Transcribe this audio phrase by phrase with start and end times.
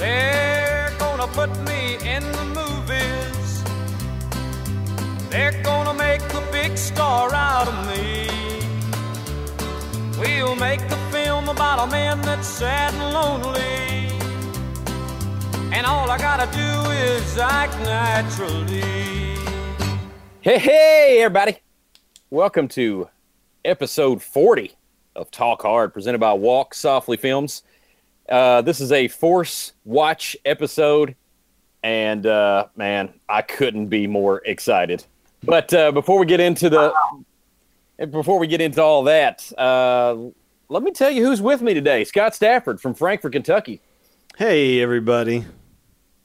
[0.00, 3.62] They're gonna put me in the movies.
[5.28, 8.26] They're gonna make a big star out of me.
[10.18, 14.08] We'll make a film about a man that's sad and lonely.
[15.70, 18.80] And all I gotta do is act naturally.
[20.40, 21.58] Hey, hey, everybody.
[22.30, 23.10] Welcome to
[23.66, 24.72] episode 40
[25.14, 27.64] of Talk Hard, presented by Walk Softly Films.
[28.30, 31.16] Uh, this is a Force Watch episode,
[31.82, 35.04] and uh, man, I couldn't be more excited.
[35.42, 36.92] But uh, before we get into the,
[38.10, 40.16] before we get into all that, uh,
[40.68, 42.04] let me tell you who's with me today.
[42.04, 43.80] Scott Stafford from Frankfort, Kentucky,
[44.36, 45.44] Hey, everybody.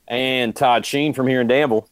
[0.07, 1.89] and Todd Sheen from here in Danville.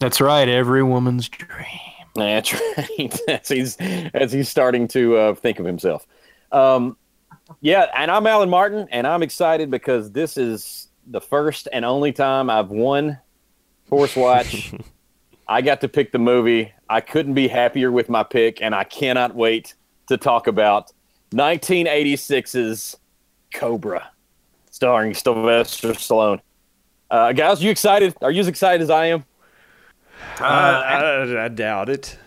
[0.00, 0.48] That's right.
[0.48, 1.66] Every woman's dream.
[2.14, 3.20] That's right.
[3.28, 3.76] as he's
[4.14, 6.06] as he's starting to uh, think of himself.
[6.52, 6.96] Um,
[7.60, 12.12] yeah, and I'm Alan Martin, and I'm excited because this is the first and only
[12.12, 13.18] time I've won
[13.86, 14.72] Force Watch.
[15.48, 16.72] I got to pick the movie.
[16.88, 19.74] I couldn't be happier with my pick, and I cannot wait
[20.08, 20.92] to talk about
[21.32, 22.96] 1986's
[23.52, 24.10] Cobra,
[24.70, 26.40] starring Sylvester Stallone.
[27.10, 28.14] Uh, guys, you excited?
[28.22, 29.24] Are you as excited as I am?
[30.40, 32.18] Uh, I, I doubt it.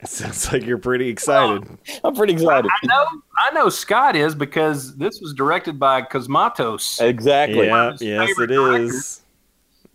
[0.00, 1.66] It sounds like you're pretty excited.
[2.04, 2.70] I'm pretty excited.
[2.82, 3.04] I know.
[3.38, 7.00] I know Scott is because this was directed by Cosmatos.
[7.00, 7.66] Exactly.
[7.66, 8.92] yeah, yes, it directors.
[8.94, 9.20] is.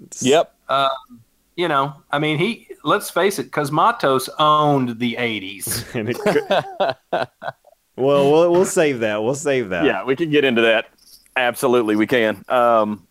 [0.01, 0.53] It's- Yep.
[1.55, 2.67] You know, I mean, he.
[2.83, 5.95] Let's face it, Cosmatos owned the '80s.
[5.95, 7.27] and it could-
[7.95, 9.23] well, we'll we'll save that.
[9.23, 9.85] We'll save that.
[9.85, 10.87] Yeah, we can get into that.
[11.35, 12.43] Absolutely, we can.
[12.49, 13.07] Um,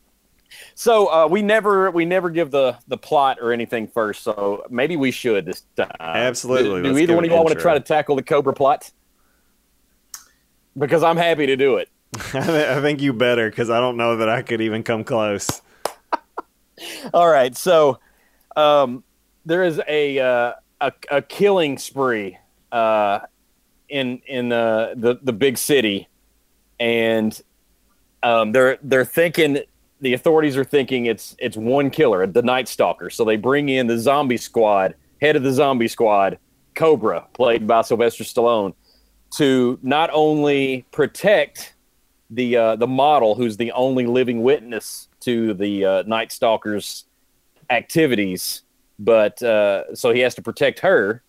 [0.75, 4.23] so uh, we never we never give the the plot or anything first.
[4.23, 5.91] So maybe we should this time.
[6.01, 6.83] Absolutely.
[6.83, 8.91] Do, do either one of y'all want to try to tackle the Cobra plot?
[10.77, 11.89] Because I'm happy to do it.
[12.35, 15.63] I, I think you better because I don't know that I could even come close.
[17.15, 17.57] All right.
[17.57, 17.99] So
[18.57, 19.05] um,
[19.45, 22.39] there is a uh, a, a killing spree
[22.71, 23.21] uh,
[23.89, 26.09] in in uh, the the big city,
[26.81, 27.41] and
[28.23, 29.61] um, they're they're thinking
[30.03, 33.09] the authorities are thinking it's it's one killer, the Night Stalker.
[33.09, 36.39] So they bring in the zombie squad, head of the zombie squad,
[36.75, 38.75] Cobra, played by Sylvester Stallone,
[39.37, 41.75] to not only protect
[42.31, 47.05] the uh, the model, who's the only living witness to the uh, Night Stalker's
[47.71, 48.63] activities,
[48.99, 51.23] but uh, so he has to protect her.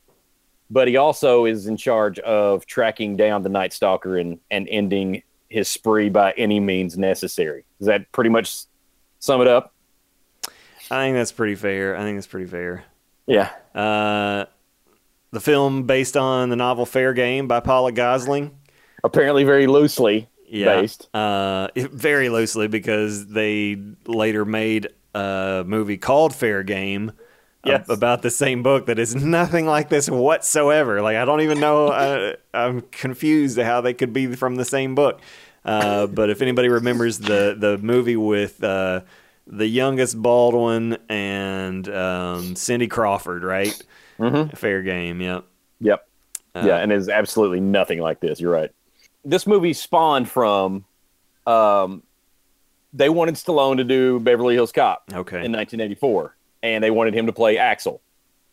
[0.72, 5.22] But he also is in charge of tracking down the Night Stalker and and ending
[5.50, 7.66] his spree by any means necessary.
[7.84, 8.64] Does that pretty much
[9.20, 9.74] sum it up?
[10.90, 11.98] I think that's pretty fair.
[11.98, 12.86] I think that's pretty fair.
[13.28, 13.50] Yeah.
[13.76, 14.46] Uh,
[15.32, 18.52] the film based on the novel Fair Game by Paula Gosling.
[19.04, 21.14] Apparently, very loosely based.
[21.14, 27.12] Uh, very loosely because they later made a movie called Fair Game
[27.66, 27.90] a- Yes.
[27.90, 31.02] about the same book that is nothing like this whatsoever.
[31.02, 31.88] Like I don't even know.
[31.88, 35.20] uh, I'm confused how they could be from the same book.
[35.66, 39.02] Uh, but if anybody remembers the the movie with uh,
[39.48, 43.82] the youngest Baldwin and um, Cindy Crawford, right?
[44.20, 44.58] Mhm.
[44.58, 45.22] Fair Game.
[45.22, 45.46] Yep.
[45.80, 46.08] Yep.
[46.56, 48.40] Uh, yeah, and is absolutely nothing like this.
[48.40, 48.72] You're right.
[49.26, 50.86] This movie spawned from
[51.48, 52.04] um,
[52.94, 55.38] they wanted Stallone to do Beverly Hills Cop Okay.
[55.44, 58.02] in 1984, and they wanted him to play Axel,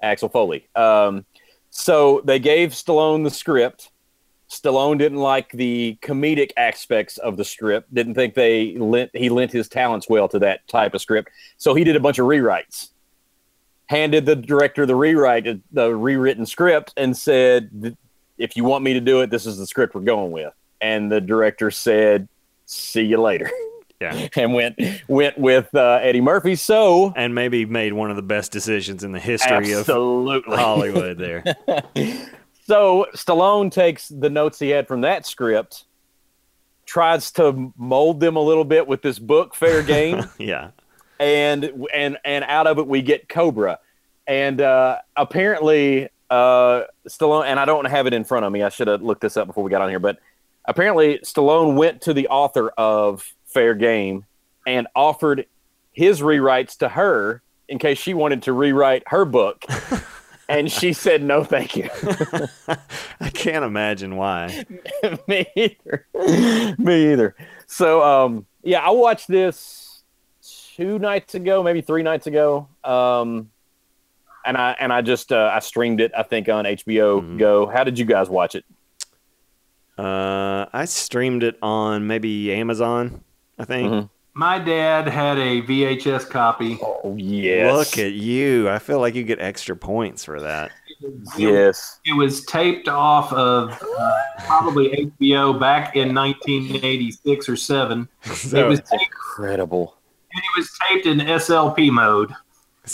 [0.03, 0.67] Axel Foley.
[0.75, 1.25] Um,
[1.71, 3.91] so they gave Stallone the script.
[4.51, 7.95] Stallone didn't like the comedic aspects of the script.
[7.95, 11.31] Didn't think they lent he lent his talents well to that type of script.
[11.57, 12.91] So he did a bunch of rewrites.
[13.87, 17.97] Handed the director the rewrite, the rewritten script, and said,
[18.39, 21.11] "If you want me to do it, this is the script we're going with." And
[21.11, 22.29] the director said,
[22.67, 23.51] "See you later,"
[24.01, 24.29] yeah.
[24.37, 26.57] and went went with uh, Eddie Murphy.
[26.57, 31.45] So And maybe made one of the best decisions in the history of Hollywood there.
[32.71, 35.87] So Stallone takes the notes he had from that script,
[36.87, 40.71] tries to mold them a little bit with this book, Fair Game, yeah.
[41.19, 43.81] and and and out of it we get Cobra,
[44.29, 48.63] and uh, apparently uh, Stallone and I don't have it in front of me.
[48.63, 50.21] I should have looked this up before we got on here, but
[50.65, 54.27] apparently Stallone went to the author of Fair Game
[54.65, 55.47] and offered
[55.91, 59.65] his rewrites to her in case she wanted to rewrite her book.
[60.51, 61.89] and she said no thank you
[63.21, 64.65] I can't imagine why.
[65.29, 66.07] me either
[66.79, 67.35] me either
[67.67, 70.03] so um yeah i watched this
[70.77, 73.51] two nights ago maybe three nights ago um
[74.45, 77.39] and i and i just uh, i streamed it i think on hbo Mhm.
[77.39, 78.65] go how did you guys watch it
[79.99, 83.23] Uh, I streamed it on maybe Amazon,
[83.59, 83.93] I think.
[83.93, 84.09] Mhm.
[84.35, 86.79] My dad had a VHS copy.
[86.83, 87.75] Oh yes.
[87.75, 88.69] Look at you.
[88.69, 90.71] I feel like you get extra points for that.
[91.37, 91.99] yes.
[92.05, 98.09] It was taped off of uh, probably HBO back in 1986 or seven.
[98.23, 99.97] it was taped, Incredible.
[100.33, 102.33] and it was taped in SLP mode.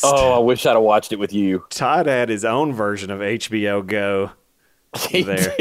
[0.02, 1.64] Oh, I wish I'd have watched it with you.
[1.70, 4.30] Todd had his own version of HBO Go.
[5.12, 5.54] There.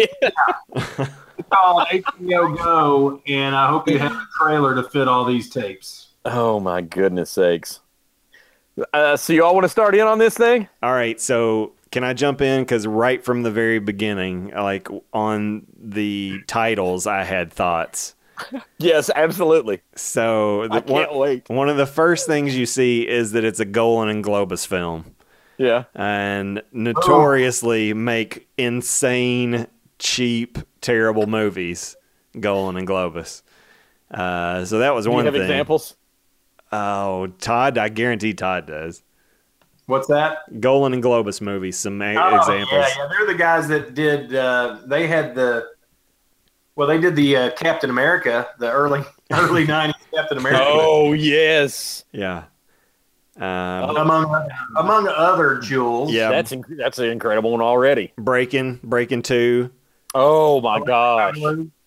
[1.38, 5.50] It's called HBO Go, and I hope you have a trailer to fit all these
[5.50, 6.10] tapes.
[6.26, 7.80] oh my goodness sakes.
[8.94, 10.68] Uh, so you all want to start in on this thing?
[10.84, 12.62] All right, so can I jump in?
[12.64, 18.16] Because right from the very beginning, like on the titles, I had thoughts.
[18.78, 19.82] Yes, absolutely.
[19.96, 21.50] So the, I can't one, wait.
[21.50, 25.16] one of the first things you see is that it's a Golan and Globus film,
[25.58, 25.86] Yeah.
[25.96, 29.68] and notoriously make insane,
[30.00, 31.96] cheap, terrible movies.
[32.40, 33.42] Golan and Globus.
[34.12, 35.44] Uh, so that was Do you one have thing.
[35.44, 35.96] examples?
[36.72, 39.04] Oh, Todd, I guarantee Todd does.
[39.86, 40.60] What's that?
[40.60, 42.72] Golan and Globus movies, some a- Oh, examples.
[42.72, 44.36] Yeah, yeah, they're the guys that did.
[44.36, 45.68] Uh, they had the.
[46.76, 49.02] Well, they did the uh, Captain America, the early
[49.32, 52.04] early '90s Captain America, Oh yes.
[52.12, 52.46] Yeah.
[53.38, 56.12] Um, among among other jewels.
[56.12, 56.30] yeah.
[56.30, 58.12] That's inc- that's an incredible one already.
[58.18, 59.72] Breaking, Breaking Two,
[60.16, 61.38] Oh my gosh.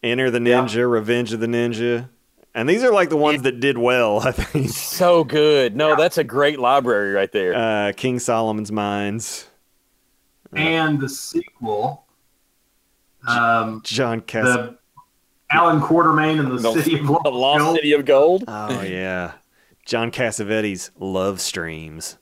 [0.02, 2.08] Enter the Ninja, Revenge of the Ninja.
[2.54, 4.68] And these are like the ones that did well, I think.
[4.70, 5.74] So good.
[5.74, 7.54] No, that's a great library right there.
[7.54, 9.46] Uh, King Solomon's Mines,
[10.54, 12.04] and the sequel,
[13.26, 14.44] um, John Cass.
[14.44, 14.78] the
[15.50, 17.76] Allan Quatermain and the, The- City of the Lost Lost Gold.
[17.76, 18.44] City of Gold.
[18.48, 19.32] Oh yeah,
[19.86, 22.18] John Cassavetes, Love Streams,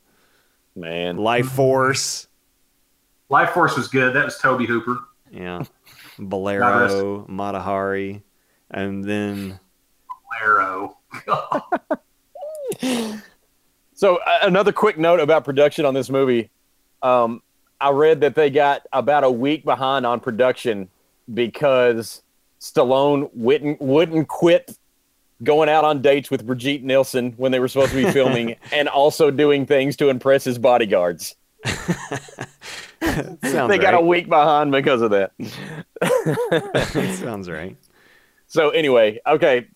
[0.75, 1.17] Man.
[1.17, 2.29] Life Force.
[3.29, 4.15] Life Force was good.
[4.15, 4.99] That was Tobe Hooper.
[5.31, 5.65] Yeah,
[6.19, 8.23] Bolero, Mata Hari,
[8.71, 9.61] and then
[10.41, 10.97] Arrow.
[13.97, 16.51] So uh, another quick note about production on this movie.
[17.03, 17.43] Um,
[17.81, 20.91] I read that they got about a week behind on production
[21.33, 22.23] because
[22.61, 24.77] Stallone wouldn't wouldn't quit
[25.43, 28.87] going out on dates with Brigitte Nielsen when they were supposed to be filming, and
[28.87, 31.35] also doing things to impress his bodyguards.
[33.41, 35.33] they got a week behind because of that.
[37.21, 37.77] sounds right.
[38.47, 39.69] So anyway, okay.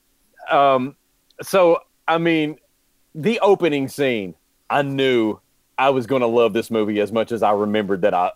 [0.51, 0.97] Um,
[1.43, 2.59] so I mean,
[3.15, 4.35] the opening scene,
[4.69, 5.39] I knew
[5.79, 8.33] I was going to love this movie as much as I remembered that I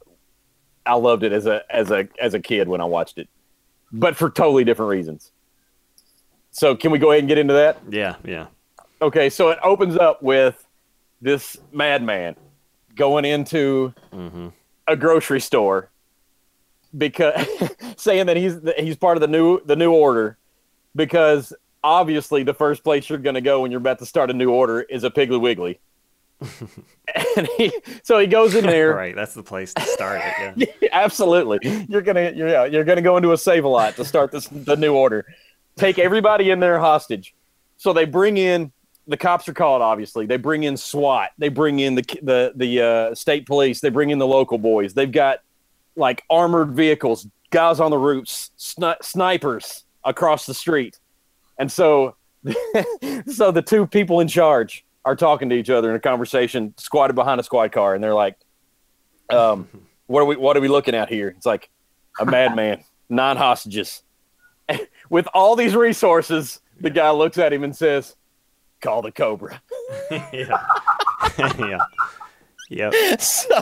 [0.86, 3.28] I loved it as a as a as a kid when I watched it,
[3.92, 5.30] but for totally different reasons.
[6.50, 7.78] So can we go ahead and get into that?
[7.90, 8.46] Yeah, yeah.
[9.02, 10.66] Okay, so it opens up with
[11.20, 12.36] this madman
[12.94, 14.48] going into hmm
[14.86, 15.90] a grocery store
[16.96, 17.46] because
[17.96, 20.36] saying that he's he's part of the new the new order
[20.94, 21.52] because
[21.82, 24.50] obviously the first place you're going to go when you're about to start a new
[24.50, 25.78] order is a Piggly Wiggly.
[27.36, 27.72] and he,
[28.02, 28.94] so he goes in there.
[28.94, 30.68] Right, that's the place to start it.
[30.80, 30.88] Yeah.
[30.92, 34.32] Absolutely, you're gonna you're, yeah, you're gonna go into a save a lot to start
[34.32, 35.26] this the new order.
[35.76, 37.34] Take everybody in there hostage.
[37.76, 38.72] So they bring in
[39.06, 39.82] the cops are called.
[39.82, 41.30] Obviously, they bring in SWAT.
[41.38, 43.80] They bring in the the the uh, state police.
[43.80, 44.94] They bring in the local boys.
[44.94, 45.40] They've got
[45.96, 50.98] like armored vehicles, guys on the roofs, sni- snipers across the street,
[51.58, 52.16] and so
[53.26, 57.14] so the two people in charge are talking to each other in a conversation, squatted
[57.14, 58.36] behind a squad car, and they're like,
[59.30, 59.68] um,
[60.06, 60.36] "What are we?
[60.36, 61.70] What are we looking at here?" It's like
[62.18, 64.02] a madman, nine hostages,
[65.10, 66.60] with all these resources.
[66.80, 68.16] The guy looks at him and says,
[68.84, 69.60] "Call the Cobra."
[70.32, 70.64] yeah.
[71.58, 71.78] yeah.
[72.70, 73.20] Yep.
[73.20, 73.60] so,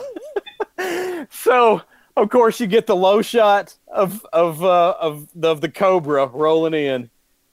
[1.30, 1.82] so
[2.16, 6.26] of course you get the low shot of of uh, of the, of the Cobra
[6.26, 7.08] rolling in.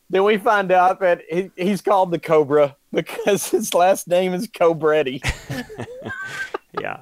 [0.09, 4.47] Then we find out that he, he's called the Cobra because his last name is
[4.47, 5.21] Cobretti.
[6.79, 7.01] Yeah.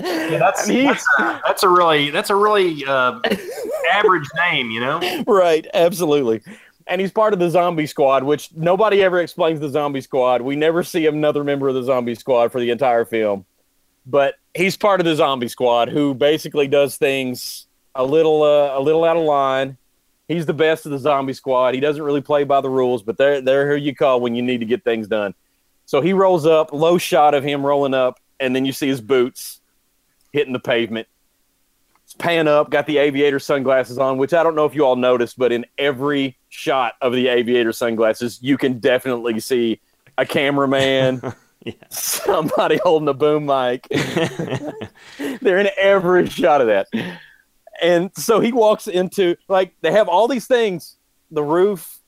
[0.00, 3.20] Yeah, that's he- that's, a, that's a really that's a really uh,
[3.92, 5.00] average name, you know.
[5.26, 6.42] right, absolutely.
[6.86, 10.42] And he's part of the zombie squad, which nobody ever explains the zombie squad.
[10.42, 13.44] We never see another member of the zombie squad for the entire film.
[14.06, 17.66] But he's part of the zombie squad who basically does things
[17.96, 19.76] a little uh, a little out of line.
[20.28, 21.74] He's the best of the zombie squad.
[21.74, 24.42] He doesn't really play by the rules, but they're they're who you call when you
[24.42, 25.34] need to get things done.
[25.86, 29.00] So he rolls up, low shot of him rolling up, and then you see his
[29.00, 29.60] boots
[30.32, 31.08] hitting the pavement.
[32.18, 35.38] Pan up, got the aviator sunglasses on, which I don't know if you all noticed,
[35.38, 39.80] but in every shot of the aviator sunglasses, you can definitely see
[40.18, 41.20] a cameraman,
[41.64, 41.72] Yeah.
[41.90, 43.88] somebody holding a boom mic.
[45.40, 46.86] They're in every shot of that.
[47.82, 50.96] And so he walks into like they have all these things,
[51.32, 51.98] the roof,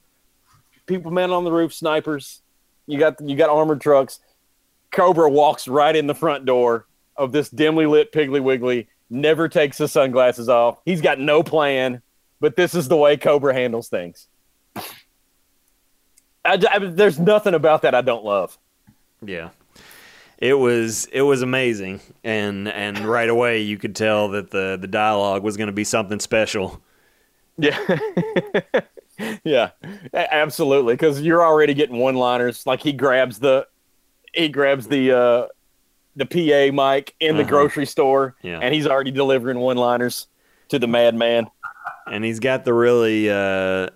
[0.86, 2.40] people man on the roof, snipers.
[2.86, 4.20] You got you got armored trucks.
[4.92, 6.86] Cobra walks right in the front door
[7.16, 8.88] of this dimly lit Piggly Wiggly.
[9.10, 10.80] Never takes his sunglasses off.
[10.84, 12.02] He's got no plan,
[12.40, 14.26] but this is the way Cobra handles things.
[14.76, 14.82] I,
[16.70, 18.58] I- there's nothing about that I don't love.
[19.24, 19.50] Yeah.
[20.38, 24.86] It was it was amazing, and and right away you could tell that the the
[24.86, 26.80] dialogue was going to be something special.
[27.56, 27.76] Yeah.
[29.44, 29.70] yeah.
[30.14, 30.94] Absolutely.
[30.94, 32.64] Because you're already getting one liners.
[32.66, 33.66] Like he grabs the
[34.32, 35.46] he grabs the uh
[36.18, 37.48] the PA mic in the Uh-huh.
[37.50, 38.58] grocery store Yeah.
[38.60, 40.26] and he's already delivering one liners
[40.68, 41.46] to the madman.
[42.06, 43.88] and he's got the really uh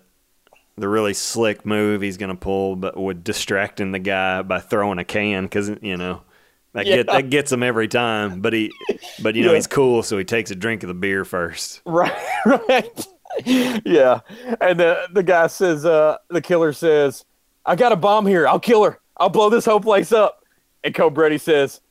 [0.77, 5.03] the really slick move he's gonna pull but with distracting the guy by throwing a
[5.03, 6.21] can because you know
[6.73, 6.95] that Yeah.
[6.97, 8.71] get that gets him every time but he
[9.21, 9.57] but you know Yeah.
[9.57, 12.11] he's cool so he takes a drink of the beer first Right,
[12.45, 13.07] right.
[13.45, 14.19] yeah.
[14.61, 17.25] And the the guy says, uh, the killer says,
[17.65, 18.47] I got a bomb here.
[18.47, 18.99] I'll kill her.
[19.17, 20.43] I'll blow this whole place up.
[20.83, 21.81] And Cobretti says,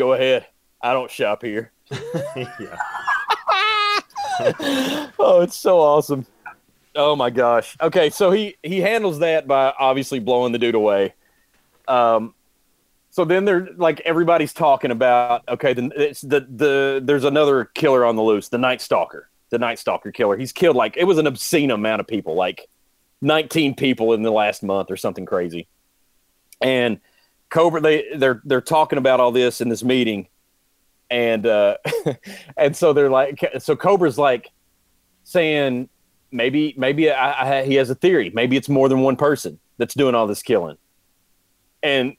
[0.00, 0.46] Go ahead.
[0.80, 1.72] I don't shop here.
[2.34, 2.78] yeah
[5.18, 6.24] oh, it's so awesome.
[6.94, 7.76] Oh my gosh.
[7.82, 11.12] Okay, so he he handles that by obviously blowing the dude away.
[11.86, 12.34] Um
[13.10, 18.06] so then they're like everybody's talking about okay, then it's the the there's another killer
[18.06, 19.28] on the loose, the Night Stalker.
[19.50, 20.38] The Night Stalker killer.
[20.38, 22.68] He's killed like it was an obscene amount of people, like
[23.20, 25.68] 19 people in the last month or something crazy.
[26.62, 27.00] And
[27.50, 30.28] Cobra they they're they're talking about all this in this meeting.
[31.10, 31.76] And uh
[32.56, 34.50] and so they're like so cobra's like
[35.24, 35.88] saying
[36.30, 38.30] maybe maybe I, I, he has a theory.
[38.32, 40.78] Maybe it's more than one person that's doing all this killing.
[41.82, 42.16] And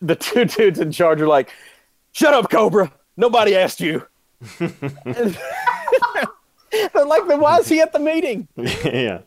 [0.00, 1.50] the two dudes in charge are like
[2.12, 2.92] shut up cobra.
[3.16, 4.06] Nobody asked you.
[4.58, 4.74] They're
[7.06, 8.48] like then why is he at the meeting?
[8.56, 9.20] Yeah.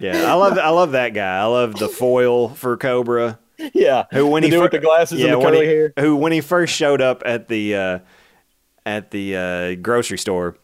[0.00, 1.38] Yeah i love i love that guy.
[1.38, 3.38] I love the foil for cobra
[3.74, 5.92] yeah who when The he dude fir- with the glasses and the curly he, hair.
[5.98, 7.98] who when he first showed up at the uh,
[8.86, 10.56] at the uh, grocery store,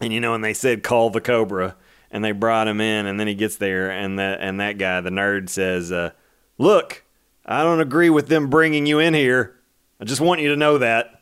[0.00, 1.74] and you know, and they said call the Cobra,
[2.10, 5.00] and they brought him in, and then he gets there, and that and that guy,
[5.00, 6.10] the nerd, says, uh,
[6.58, 7.04] "Look,
[7.46, 9.56] I don't agree with them bringing you in here.
[10.00, 11.14] I just want you to know that."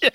[0.00, 0.10] Yeah.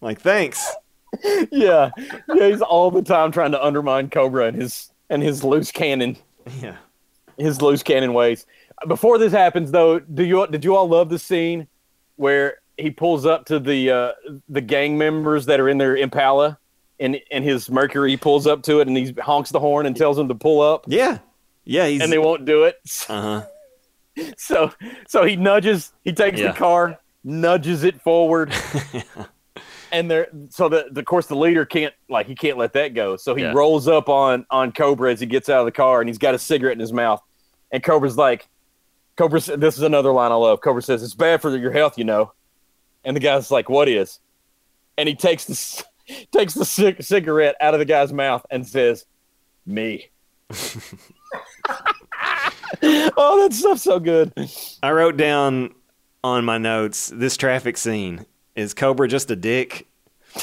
[0.00, 0.66] Like, thanks.
[1.50, 5.70] yeah yeah he's all the time trying to undermine cobra and his and his loose
[5.70, 6.16] cannon
[6.60, 6.76] Yeah.
[7.38, 8.46] his loose cannon ways.
[8.86, 11.66] Before this happens, though, do you did you all love the scene
[12.16, 14.12] where he pulls up to the uh,
[14.48, 16.58] the gang members that are in their Impala,
[17.00, 20.16] and and his Mercury pulls up to it and he honks the horn and tells
[20.16, 21.18] them to pull up, Yeah.
[21.64, 21.86] Yeah.
[21.86, 22.02] He's.
[22.02, 22.76] and they won't do it.
[23.08, 24.22] uh huh.
[24.36, 24.72] So
[25.08, 26.48] so he nudges, he takes Yeah.
[26.52, 28.52] the car, nudges it forward,
[29.92, 30.28] and there.
[30.50, 33.16] So the, the of course the leader can't like he can't let that go.
[33.16, 33.52] So he Yeah.
[33.52, 36.34] rolls up on on Cobra as he gets out of the car, and he's got
[36.34, 37.22] a cigarette in his mouth,
[37.72, 38.46] and Cobra's like,
[39.16, 39.40] Cobra.
[39.40, 40.60] This is another line I love.
[40.60, 42.32] Cobra says it's bad for your health, you know,
[43.04, 44.20] and the guy's like, what is?
[44.98, 45.84] And he takes the
[46.32, 49.04] takes the cig- cigarette out of the guy's mouth and says,
[49.64, 50.10] me.
[52.82, 54.32] oh, that stuff's so good.
[54.82, 55.74] I wrote down
[56.22, 59.86] on my notes this traffic scene is Cobra just a dick?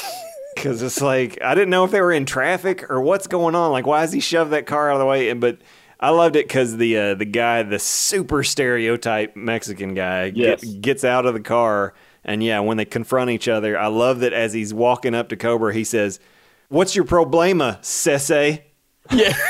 [0.54, 3.72] Because it's like I didn't know if they were in traffic or what's going on.
[3.72, 5.28] Like, why has he shoved that car out of the way?
[5.28, 5.58] And but
[6.00, 11.04] I loved it because the uh, the guy, the super stereotype Mexican guy, get- gets
[11.04, 14.52] out of the car, and yeah, when they confront each other, I love that as
[14.52, 16.20] he's walking up to Cobra, he says,
[16.68, 18.60] "What's your problema, sese?"
[19.10, 19.34] Yeah.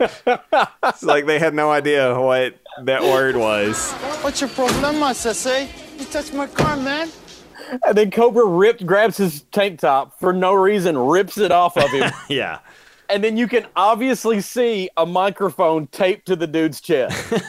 [0.00, 3.92] It's like they had no idea what that word was.
[4.22, 5.68] What's your problema, Sese?
[5.98, 7.08] You touched my car, man.
[7.86, 11.90] And then Cobra ripped, grabs his tank top for no reason, rips it off of
[11.90, 12.10] him.
[12.28, 12.58] Yeah.
[13.08, 17.32] And then you can obviously see a microphone taped to the dude's chest.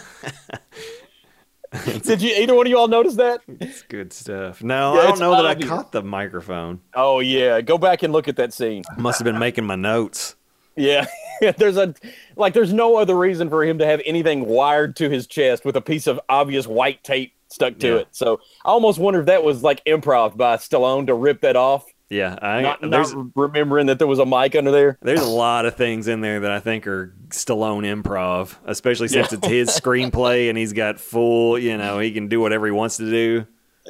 [2.02, 3.42] Did you either one of you all notice that?
[3.48, 4.64] It's good stuff.
[4.64, 6.82] No, Yeah, I don't know that I caught the microphone.
[6.96, 8.84] Oh yeah, go back and look at that scene.
[8.98, 10.36] Must have been making my notes.
[10.76, 11.06] Yeah,
[11.58, 11.94] there's a
[12.36, 15.76] like there's no other reason for him to have anything wired to his chest with
[15.76, 17.96] a piece of obvious white tape stuck to Yeah.
[17.98, 18.08] it.
[18.12, 21.86] So I almost wonder if that was like improv by Stallone to rip that off,
[22.10, 24.98] Yeah, I, not, not remembering that there was a mic under there.
[25.02, 29.32] there's a lot of things in there that I think are Stallone improv, especially since
[29.32, 32.98] it's his screenplay and he's got full, you know, he can do whatever he wants
[32.98, 33.46] to do.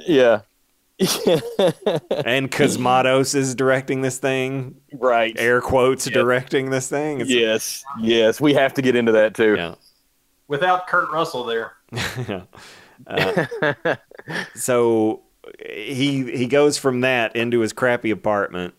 [0.06, 0.42] Yeah.
[1.00, 5.34] And Cosmatos is directing this thing, right.
[5.40, 7.22] air quotes directing this thing.
[7.22, 9.56] It's- Yes, yes, we have to get into that too.
[9.56, 9.76] Yeah.
[10.50, 11.74] Without Kurt Russell there.
[12.28, 12.42] yeah.
[13.08, 13.96] Uh,
[14.56, 15.22] so
[15.66, 18.74] he he goes from that into his crappy apartment,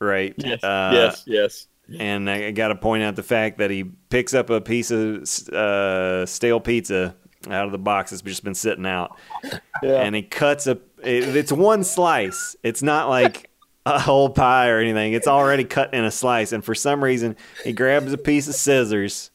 [0.00, 0.34] right?
[0.36, 1.66] Yes, Uh, yes, yes.
[1.98, 5.22] and I got to point out the fact that he picks up a piece of
[5.52, 7.14] uh, stale pizza
[7.50, 9.16] out of the box that's just been sitting out,
[9.82, 10.78] and he cuts a.
[11.02, 12.54] It, it's one slice.
[12.62, 13.50] It's not like
[13.84, 15.12] a whole pie or anything.
[15.12, 18.54] It's already cut in a slice, and for some reason, he grabs a piece of
[18.54, 19.30] scissors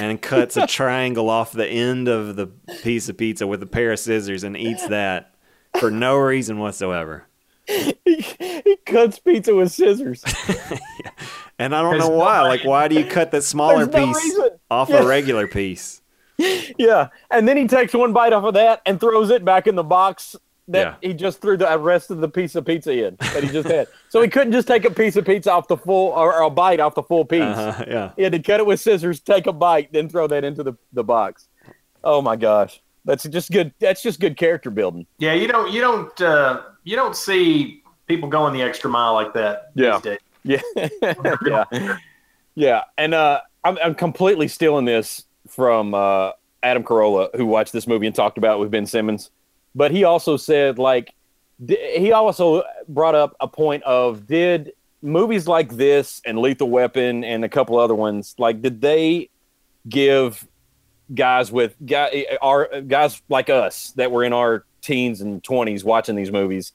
[0.00, 2.46] and cuts a triangle off the end of the
[2.82, 5.34] piece of pizza with a pair of scissors and eats that
[5.80, 7.26] for no reason whatsoever.
[7.66, 10.22] he cuts pizza with scissors.
[11.58, 12.42] And I don't There's know why.
[12.42, 12.48] way.
[12.50, 14.50] Like, why do you cut that smaller no piece reason.
[14.70, 15.02] off Yeah.
[15.02, 16.02] a regular piece?
[16.78, 19.74] Yeah, and then he takes one bite off of that and throws it back in
[19.74, 20.36] the box
[20.68, 21.08] that Yeah.
[21.08, 23.86] he just threw the rest of the piece of pizza in that he just had.
[24.10, 26.50] So he couldn't just take a piece of pizza off the full or, or a
[26.50, 27.40] bite off the full piece.
[27.40, 28.10] Uh-huh, yeah.
[28.16, 30.74] He had to cut it with scissors, take a bite, then throw that into the,
[30.92, 31.48] the box.
[32.04, 33.72] Oh my gosh, that's just good.
[33.78, 35.06] That's just good character building.
[35.18, 39.32] Yeah, you don't you don't uh, you don't see people going the extra mile like
[39.34, 39.98] that Yeah.
[39.98, 40.18] these days.
[40.84, 41.98] Yeah, yeah,
[42.54, 42.82] yeah.
[42.96, 46.32] And uh, I'm, I'm completely stealing this from uh,
[46.62, 49.30] Adam Carolla, who watched this movie and talked about it with Ben Simmons.
[49.74, 51.12] But he also said, like,
[51.64, 54.72] d- he also brought up a point of did
[55.02, 59.28] movies like this and Lethal Weapon and a couple other ones, like, did they
[59.88, 60.46] give
[61.14, 66.14] guys with guy, our guys like us that were in our teens and 20s watching
[66.16, 66.72] these movies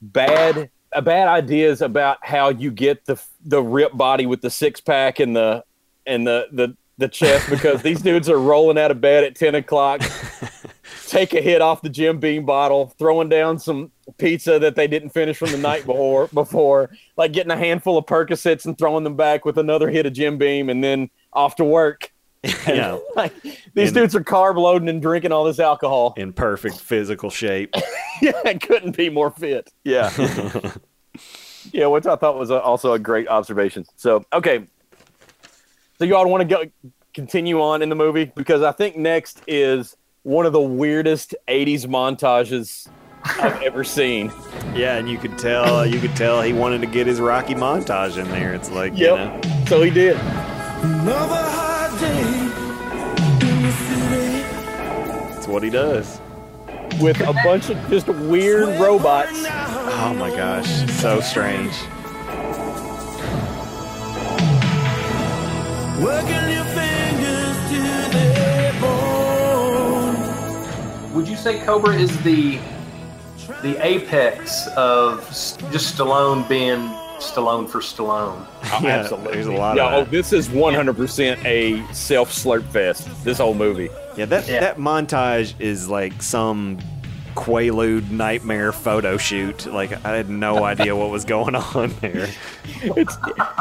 [0.00, 4.80] bad uh, bad ideas about how you get the the rip body with the six
[4.80, 5.64] pack and the
[6.06, 9.56] and the the the chest because these dudes are rolling out of bed at 10
[9.56, 10.00] o'clock
[11.06, 15.10] take a hit off the Jim Beam bottle throwing down some pizza that they didn't
[15.10, 19.16] finish from the night before before like getting a handful of Percocets and throwing them
[19.16, 22.12] back with another hit of Jim Beam and then off to work
[22.68, 22.98] Yeah.
[23.16, 27.30] like these And- dudes are carb loading and drinking all this alcohol In perfect physical
[27.30, 27.74] shape.
[28.22, 29.70] yeah, it couldn't be more fit.
[29.84, 30.10] Yeah.
[31.72, 33.84] yeah, which I thought was a, also a great observation.
[33.96, 34.66] So, okay.
[35.98, 38.30] So, you all want to go continue on in the movie?
[38.34, 42.88] Because I think next is one of the weirdest 80s montages
[43.22, 44.32] I've ever seen.
[44.74, 47.54] Yeah, and you could tell uh, you could tell he wanted to get his Rocky
[47.54, 48.52] montage in there.
[48.52, 50.16] It's like, you know, So he did.
[51.96, 55.36] Another hard day in the city.
[55.36, 56.20] it's what he does.
[57.00, 59.44] With a bunch of just weird robots.
[59.46, 61.72] Oh my gosh, so strange.
[66.02, 67.80] Working your fingers to
[68.10, 70.16] the bone.
[71.14, 72.58] Would you say Cobra is the
[73.62, 75.28] the apex of
[75.70, 76.90] just Stallone being
[77.32, 78.46] Stallone for Stallone?
[78.64, 79.32] Oh, yeah, Absolutely.
[79.32, 83.08] there's a lot yeah, of oh, this is 100% a self slurp fest.
[83.24, 83.88] This whole movie.
[84.16, 84.60] Yeah, that Yeah.
[84.60, 86.78] that montage is like some
[87.34, 89.66] Quaalude nightmare photo shoot.
[89.66, 92.28] Like I had no idea what was going on there.
[92.82, 93.16] it's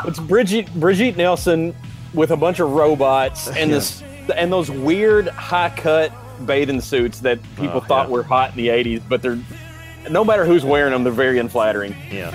[0.06, 1.76] it's Bridget Brigitte Nielsen
[2.13, 4.04] with a bunch of robots and this
[4.36, 6.12] and those weird high cut
[6.45, 8.13] bathing suits that people Oh, thought yeah.
[8.13, 9.39] were hot in the 80s but they're
[10.10, 12.30] no matter who's wearing them they're very unflattering Yeah.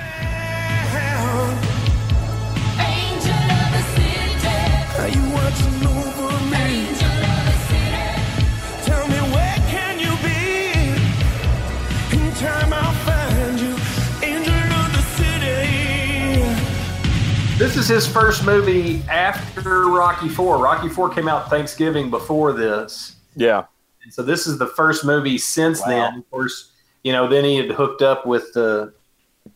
[17.69, 20.57] This is his first movie after Rocky Four.
[20.57, 23.17] Rocky Four came out Thanksgiving before this.
[23.37, 23.65] yeah
[24.03, 26.15] And so this is the first movie since then.
[26.21, 26.73] Of course,
[27.05, 28.87] you know, then he had hooked up with uh,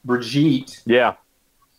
[0.05, 1.15] Brigitte yeah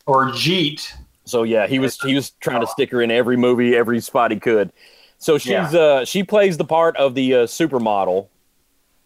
[0.07, 0.91] or Jeet.
[1.23, 4.31] so yeah he was he was trying to stick her in every movie every spot
[4.31, 4.71] he could
[5.19, 5.69] so she's Yeah.
[5.71, 8.27] uh she plays the part of the uh, supermodel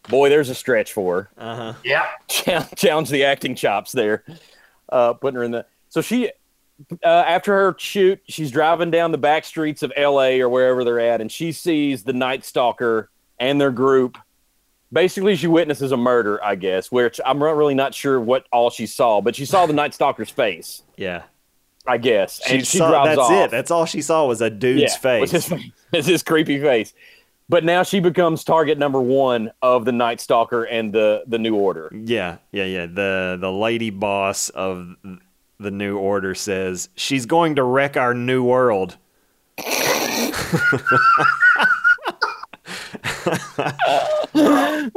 [0.09, 1.73] boy there's a stretch for her Uh-huh.
[1.83, 2.05] Yeah.
[2.29, 4.23] challenge, challenge the acting chops there,
[4.89, 5.65] uh, putting her in the.
[5.89, 6.31] So she,
[7.03, 10.41] uh, after her shoot, she's driving down the back streets of L.A.
[10.41, 13.09] or wherever they're at, and she sees the Night Stalker
[13.39, 14.17] and their group.
[14.93, 18.69] Basically, she witnesses a murder, I guess, which I'm not really not sure what all
[18.69, 21.23] she saw, but she saw the Night Stalker's face, Yeah.
[21.89, 23.31] I guess, She and she saw, drives that's off.
[23.45, 23.51] it.
[23.51, 25.21] That's all she saw was a dude's yeah, face.
[25.31, 25.53] with his
[25.93, 26.93] it's his creepy face.
[27.49, 31.55] But now she becomes target number one of the Night Stalker and the the New
[31.55, 31.89] Order.
[31.93, 32.85] Yeah, yeah, yeah.
[32.87, 34.95] The the lady boss of
[35.59, 38.97] the new order says she's going to wreck our new world.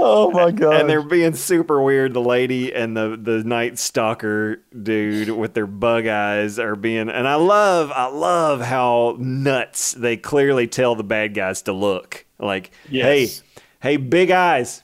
[0.02, 0.80] Oh my god!
[0.80, 2.14] And they're being super weird.
[2.14, 7.26] The lady and the the night stalker dude with their bug eyes are being and
[7.26, 12.24] I love I love how nuts they clearly tell the bad guys to look.
[12.38, 13.42] Like, Yes.
[13.82, 14.82] hey, hey, big eyes,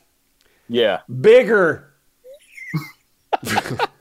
[0.68, 1.00] yeah.
[1.20, 1.92] bigger.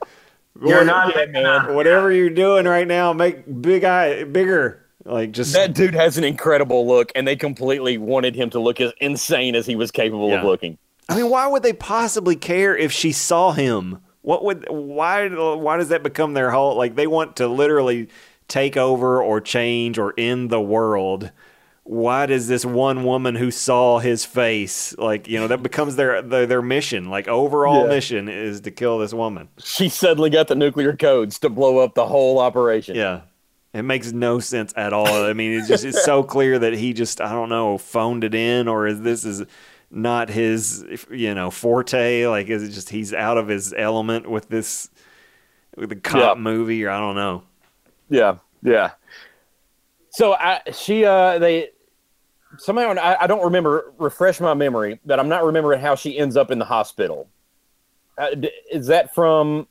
[0.62, 1.74] You're not Yeah, man.
[1.76, 4.82] Whatever you're doing right now, make big eye bigger.
[5.04, 8.82] Like just That dude has an incredible look, and they completely wanted him to look
[8.82, 10.40] as insane as he was capable Yeah.
[10.40, 10.78] of looking.
[11.08, 14.00] I mean, why would they possibly care if she saw him?
[14.22, 18.08] What would why why does that become their whole like they want to literally
[18.48, 21.30] take over or change or end the world?
[21.88, 26.22] Why does this one woman who saw his face like you know that becomes their
[26.22, 27.10] their, their mission?
[27.12, 27.90] Like overall Yeah.
[27.90, 29.50] mission is to kill this woman.
[29.64, 32.96] She suddenly got the nuclear codes to blow up the whole operation.
[32.96, 33.22] Yeah.
[33.74, 35.08] It makes no sense at all.
[35.26, 38.34] I mean, it's just it's so clear that he just I don't know phoned it
[38.34, 39.44] in, or is this is
[39.92, 42.26] not his you know forte?
[42.26, 44.90] Like, is it just he's out of his element with this
[45.78, 46.42] with the cop Yeah.
[46.42, 47.44] movie, or I don't know.
[48.10, 48.92] Yeah, yeah.
[50.10, 51.72] So I, she, uh, they
[52.58, 53.94] somehow I, I don't remember.
[53.98, 57.28] Refresh my memory, but I'm not remembering how she ends up in the hospital.
[58.18, 59.68] Uh, d- is that from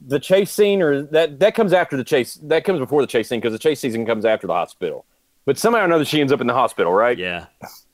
[0.00, 2.34] the chase scene, or that that comes after the chase?
[2.42, 5.04] That comes before the chase scene because the chase season comes after the hospital.
[5.44, 7.18] But somehow or another, she ends up in the hospital, right?
[7.18, 7.46] Yeah,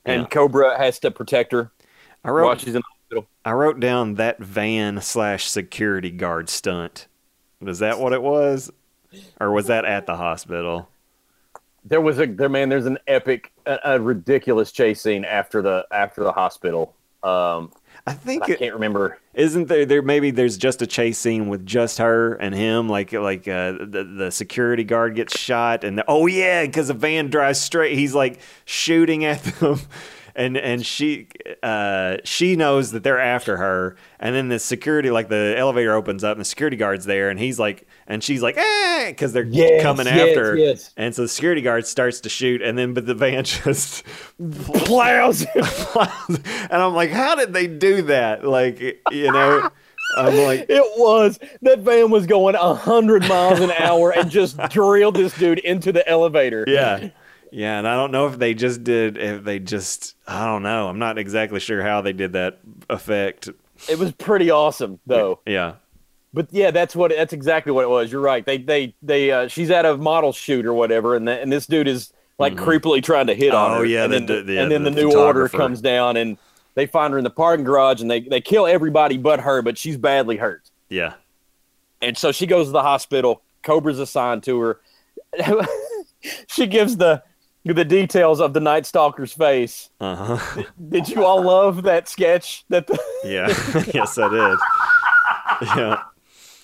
[0.05, 0.27] And yeah.
[0.27, 1.71] Cobra has to protect her
[2.23, 3.27] I while she's in the hospital.
[3.43, 7.07] I wrote down that van slash security guard stunt.
[7.59, 8.71] Was that what it was,
[9.41, 10.89] or was that at the hospital?
[11.85, 12.69] There was a there, man.
[12.69, 16.95] There's an epic, a, a ridiculous chase scene after the after the hospital.
[17.23, 17.71] Um,
[18.07, 19.19] I think I can't remember.
[19.33, 23.13] Isn't there there maybe there's just a chase scene with just her and him like
[23.13, 27.29] like uh, the the security guard gets shot and the, oh yeah because the van
[27.29, 29.79] drives straight he's like shooting at them
[30.35, 31.27] and and she
[31.63, 36.23] uh she knows that they're after her and then the security like the elevator opens
[36.23, 39.43] up and the security guard's there and he's like and she's like eh because they're
[39.45, 40.93] Yes, coming yes, after yes.
[40.97, 44.03] and so the security guard starts to shoot and then but the van just
[44.37, 45.45] Plows.
[45.55, 48.79] and I'm like how did they do that like
[49.11, 49.69] you know
[50.17, 55.15] I'm like It was that van was going hundred miles an hour and just drilled
[55.15, 56.63] this dude into the elevator.
[56.67, 57.09] Yeah.
[57.51, 60.87] Yeah, and I don't know if they just did if they just I don't know.
[60.87, 62.59] I'm not exactly sure how they did that
[62.89, 63.49] effect.
[63.89, 65.39] it was pretty awesome though.
[65.45, 65.73] Yeah.
[66.31, 68.11] But yeah, that's what that's exactly what it was.
[68.11, 68.45] You're right.
[68.45, 71.65] They they they uh, she's at a model shoot or whatever, and the, and this
[71.65, 73.85] dude is like creepily trying to hit on Oh, her.
[73.85, 76.37] yeah, and the- then the, and then the the, new order comes down and
[76.75, 79.75] they find her in the parking garage and they they kill everybody but her, but
[79.77, 80.69] she's badly hurt.
[80.87, 81.15] Yeah.
[82.01, 83.41] And so she goes to the hospital.
[83.63, 84.79] Cobra's assigned to her.
[86.47, 87.23] she gives the
[87.73, 89.89] the details of the Night Stalker's face.
[89.99, 90.63] Uh-huh.
[90.89, 92.65] Did you all love that sketch?
[92.69, 93.47] That the, Yeah.
[93.93, 94.57] yes, I did.
[95.77, 96.03] Yeah.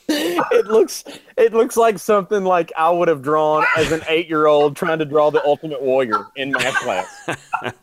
[0.07, 1.03] it looks
[1.35, 4.99] it looks like something like I would have drawn as an eight year old trying
[4.99, 7.29] to draw the Ultimate Warrior in math class.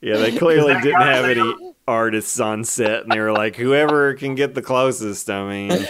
[0.00, 1.54] Yeah, they clearly didn't have any
[1.88, 5.86] artists on set and they were like whoever can get the closest, I mean.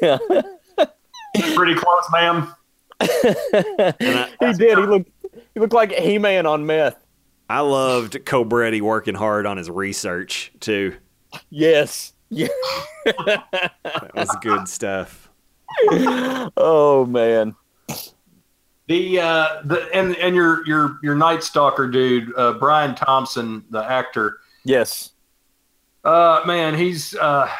[0.00, 0.18] yeah,
[1.54, 2.54] Pretty close, ma'am.
[4.40, 4.78] He did.
[4.78, 5.10] He looked
[5.54, 6.96] he looked like He Man on meth.
[7.48, 10.96] I loved Cobretti working hard on his research too.
[11.50, 12.12] Yes.
[12.28, 12.48] Yeah.
[13.04, 15.30] That was good stuff.
[16.56, 17.54] Oh man.
[18.88, 23.84] The uh, the and and your your your Night Stalker dude, uh, Brian Thompson, the
[23.84, 24.38] actor.
[24.64, 25.12] Yes.
[26.04, 27.50] Uh, man, he's uh,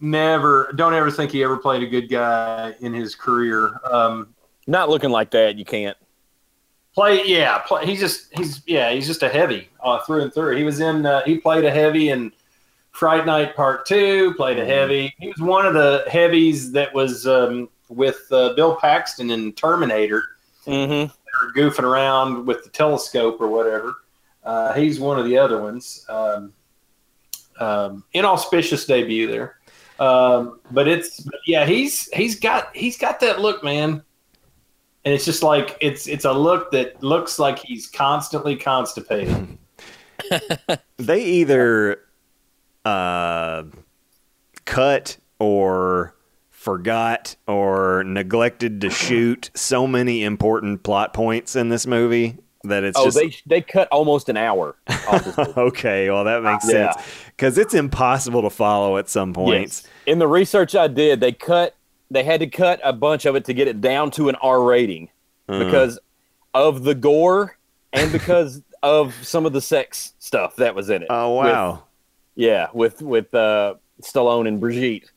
[0.00, 0.72] never.
[0.76, 3.78] Don't ever think he ever played a good guy in his career.
[3.84, 4.34] Um,
[4.70, 5.56] Not looking like that.
[5.56, 5.96] You can't.
[6.94, 7.84] play, yeah, play.
[7.84, 10.56] He's just he's yeah, he's just a heavy uh, through and through.
[10.56, 11.04] He was in.
[11.04, 12.30] Uh, he played a heavy in
[12.92, 14.32] Fright Night Part Two.
[14.34, 15.12] Played a heavy.
[15.18, 20.22] He was one of the heavies that was um, with uh, Bill Paxton in Terminator.
[20.66, 21.10] Mm-hmm.
[21.10, 23.94] or goofing around with the telescope or whatever.
[24.44, 26.04] Uh, he's one of the other ones.
[26.08, 26.52] Um,
[27.58, 29.56] um, inauspicious debut there,
[29.98, 34.02] um, but it's but yeah, he's he's got he's got that look, man,
[35.04, 39.56] and it's just like it's it's a look that looks like he's constantly constipated.
[40.98, 42.00] they either
[42.84, 43.64] uh,
[44.64, 46.14] cut or
[46.50, 52.98] forgot or neglected to shoot so many important plot points in this movie that it's
[52.98, 54.76] Oh, just they they cut almost an hour
[55.08, 56.10] off this okay.
[56.10, 56.92] Well, that makes Yeah.
[56.92, 59.82] sense because it's impossible to follow at some points.
[59.84, 59.92] Yes.
[60.06, 61.74] In the research I did, they cut
[62.10, 64.62] they had to cut a bunch of it to get it down to an R
[64.62, 65.08] rating
[65.48, 65.98] Uh, because
[66.54, 67.56] of the gore
[67.92, 71.08] and because of some of the sex stuff that was in it.
[71.10, 71.82] oh With- wow,
[72.34, 75.10] yeah, with with uh, Stallone and Brigitte.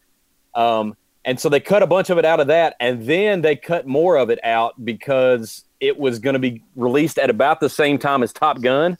[0.55, 3.55] Um, and so they cut a bunch of it out of that, and then they
[3.55, 7.69] cut more of it out because it was going to be released at about the
[7.69, 8.97] same time as Top Gun,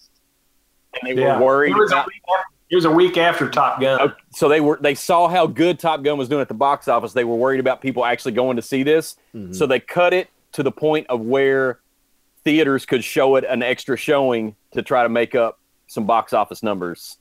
[1.03, 1.37] and they Yeah.
[1.37, 4.01] were worried It was about a week after- It was a week after Top Gun.
[4.01, 6.87] Okay, so they were they saw how good Top Gun was doing at the box
[6.87, 7.13] office.
[7.13, 9.15] They were worried about people actually going to see this,
[9.51, 11.81] so they cut it to the point of where
[12.43, 16.63] theaters could show it an extra showing to try to make up some box office
[16.63, 17.17] numbers.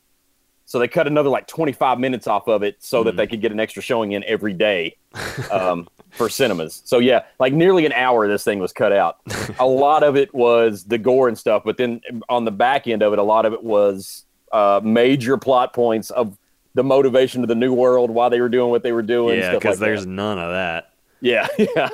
[0.65, 3.53] So they cut another like 25 minutes off of it so that they could get
[3.53, 4.97] an extra showing in every day
[5.51, 6.81] um, for cinemas.
[6.87, 9.19] So yeah, like nearly an hour this thing was cut out.
[9.59, 13.03] a lot of it was the gore and stuff, but then on the back end
[13.03, 16.39] of it, a lot of it was uh, major plot points of
[16.75, 19.39] the motivation of the new world, why they were doing what they were doing.
[19.39, 20.11] Yeah, because like there's that.
[20.11, 20.93] none of that.
[21.21, 21.89] yeah, yeah.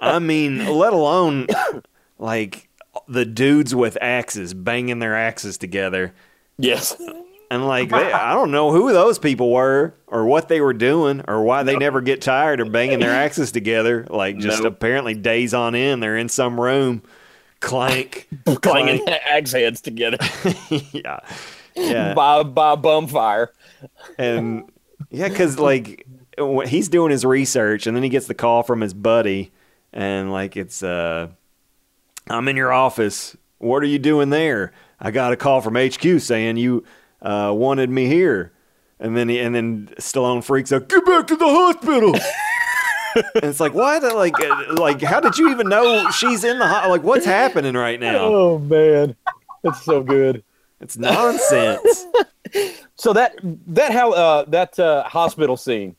[0.00, 1.46] I mean, let alone
[2.18, 2.68] like
[3.08, 6.12] the dudes with axes banging their axes together.
[6.58, 6.96] yes.
[7.50, 11.22] And like, they, I don't know who those people were, or what they were doing,
[11.28, 14.06] or why they never get tired of banging their axes together.
[14.08, 17.02] Like, just apparently days on end, they're in some room,
[17.60, 18.26] clank,
[18.62, 20.16] Clanging axe heads together
[20.92, 21.20] yeah,
[21.76, 23.52] yeah, by by bum fire.
[24.18, 24.70] and
[25.10, 26.06] yeah, because like
[26.66, 29.52] he's doing his research, and then he gets the call from his buddy,
[29.92, 31.28] and like it's uh,
[32.28, 33.36] I'm in your office.
[33.58, 34.72] What are you doing there?
[35.00, 36.84] I got a call from HQ saying you
[37.20, 38.52] uh, wanted me here,
[38.98, 40.88] and then he, and then Stallone freaks out.
[40.88, 42.14] Get back to the hospital.
[43.34, 44.02] and it's like what?
[44.02, 47.74] Like uh, like how did you even know she's in the ho- like what's happening
[47.74, 48.18] right now?
[48.20, 49.16] Oh man,
[49.64, 50.42] it's so good.
[50.82, 52.06] It's nonsense.
[52.96, 53.34] So that
[53.68, 55.96] that how uh, that uh, hospital scene,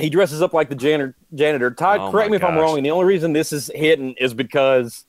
[0.00, 1.16] he dresses up like the janitor.
[1.34, 1.72] Janitor.
[1.72, 2.76] Todd, Oh, correct my me if I'm wrong.
[2.76, 5.04] And the only reason this is hidden is because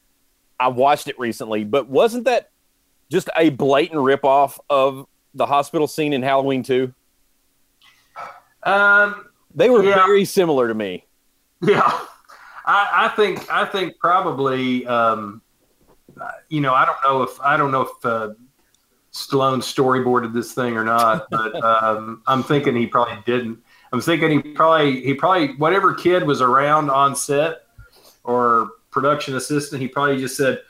[0.59, 1.63] I watched it recently.
[1.63, 2.49] But wasn't that
[3.11, 6.91] just a blatant ripoff of the hospital scene in Halloween 2?
[8.63, 9.95] Um, They were Yeah.
[9.95, 11.05] very similar to me.
[11.61, 11.81] Yeah,
[12.65, 15.41] I, I think I think probably um,
[16.49, 18.29] you know I don't know if I don't know if uh,
[19.17, 23.59] Stallone storyboarded this thing or not, but um, I'm thinking he probably didn't.
[23.91, 27.63] I'm thinking he probably he probably whatever kid was around on set
[28.23, 30.61] or production assistant, he probably just said,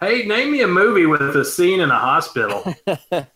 [0.00, 2.62] "Hey, name me a movie with a scene in a hospital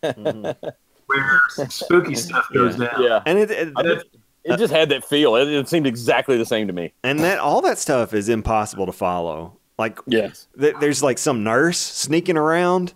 [1.07, 3.23] where some spooky stuff goes down." Yeah.
[3.27, 4.03] and it, it, That's-
[4.44, 5.37] It just had that feel.
[5.37, 6.92] It, it seemed exactly the same to me.
[7.05, 9.59] and that all that stuff is impossible to follow.
[9.79, 10.46] Like Yes.
[10.59, 12.94] th- there's like some nurse sneaking around.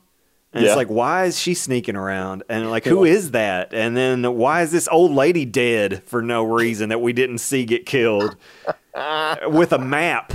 [0.55, 0.71] And Yeah.
[0.71, 2.45] it's like, why is she sneaking around?
[2.49, 3.75] And like, who is that?
[3.75, 7.65] And then why is this old lady dead for no reason that we didn't see
[7.65, 8.37] get killed
[9.49, 10.33] with a map?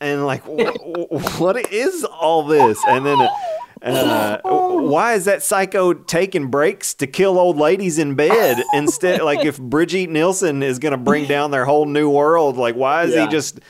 [0.00, 2.78] And like, wh- what is all this?
[2.86, 3.18] And then,
[3.82, 9.22] uh, why is that psycho taking breaks to kill old ladies in bed instead?
[9.22, 13.04] Like, if Brigitte Nielsen is going to bring down their whole new world, like, why
[13.04, 13.26] is Yeah.
[13.26, 13.60] he just?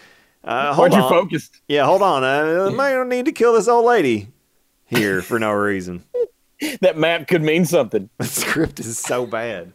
[0.44, 1.08] Uh, hold Aren't you on.
[1.10, 1.60] focused?
[1.68, 2.24] Yeah, hold on.
[2.24, 4.28] I might need to kill this old lady
[4.90, 6.04] here for no reason.
[6.82, 8.10] That map could mean something.
[8.18, 9.72] The script is so bad.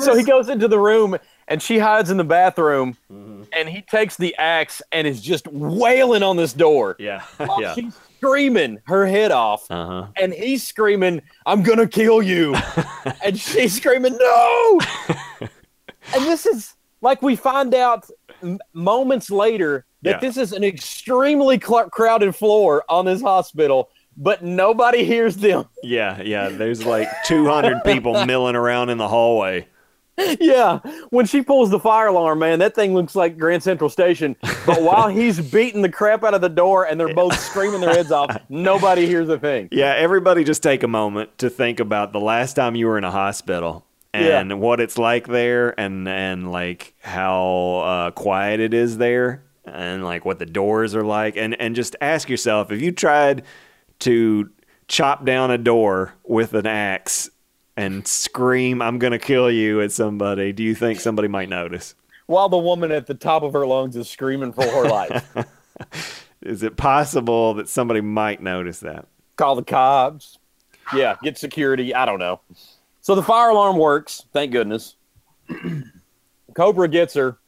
[0.00, 4.16] So he goes into the room and she hides in the bathroom and he takes
[4.16, 6.96] the axe and is just wailing on this door.
[6.98, 7.74] Yeah, While yeah.
[7.74, 9.70] She's screaming her head off.
[9.70, 10.06] Uh huh.
[10.20, 12.54] And he's screaming, I'm gonna kill you.
[13.24, 14.80] and she's screaming, No.
[15.40, 18.08] and this is like we find out
[18.42, 20.18] m- moments later that Yeah.
[20.18, 25.66] this is an extremely cl- crowded floor on this hospital, but nobody hears them.
[25.84, 26.48] Yeah, yeah.
[26.48, 29.66] There's like 200 people milling around in the hallway.
[30.38, 34.36] Yeah, when she pulls the fire alarm, man, that thing looks like Grand Central Station.
[34.66, 37.94] But while he's beating the crap out of the door and they're both screaming their
[37.94, 39.68] heads off, nobody hears a thing.
[39.72, 43.04] Yeah, everybody just take a moment to think about the last time you were in
[43.04, 44.56] a hospital and Yeah.
[44.56, 50.24] what it's like there and and like how uh, quiet it is there and like
[50.24, 53.42] what the doors are like and and just ask yourself if you tried
[54.00, 54.50] to
[54.88, 57.30] chop down a door with an axe
[57.76, 61.94] and scream I'm going to kill you at somebody, do you think somebody might notice?
[62.26, 65.34] While the woman at the top of her lungs is screaming for her life.
[66.42, 69.06] Is it possible that somebody might notice that?
[69.36, 70.38] Call the cops.
[70.94, 71.94] Yeah, get security.
[71.94, 72.40] I don't know.
[73.02, 74.94] So the fire alarm works, thank goodness.
[76.54, 77.38] Cobra gets her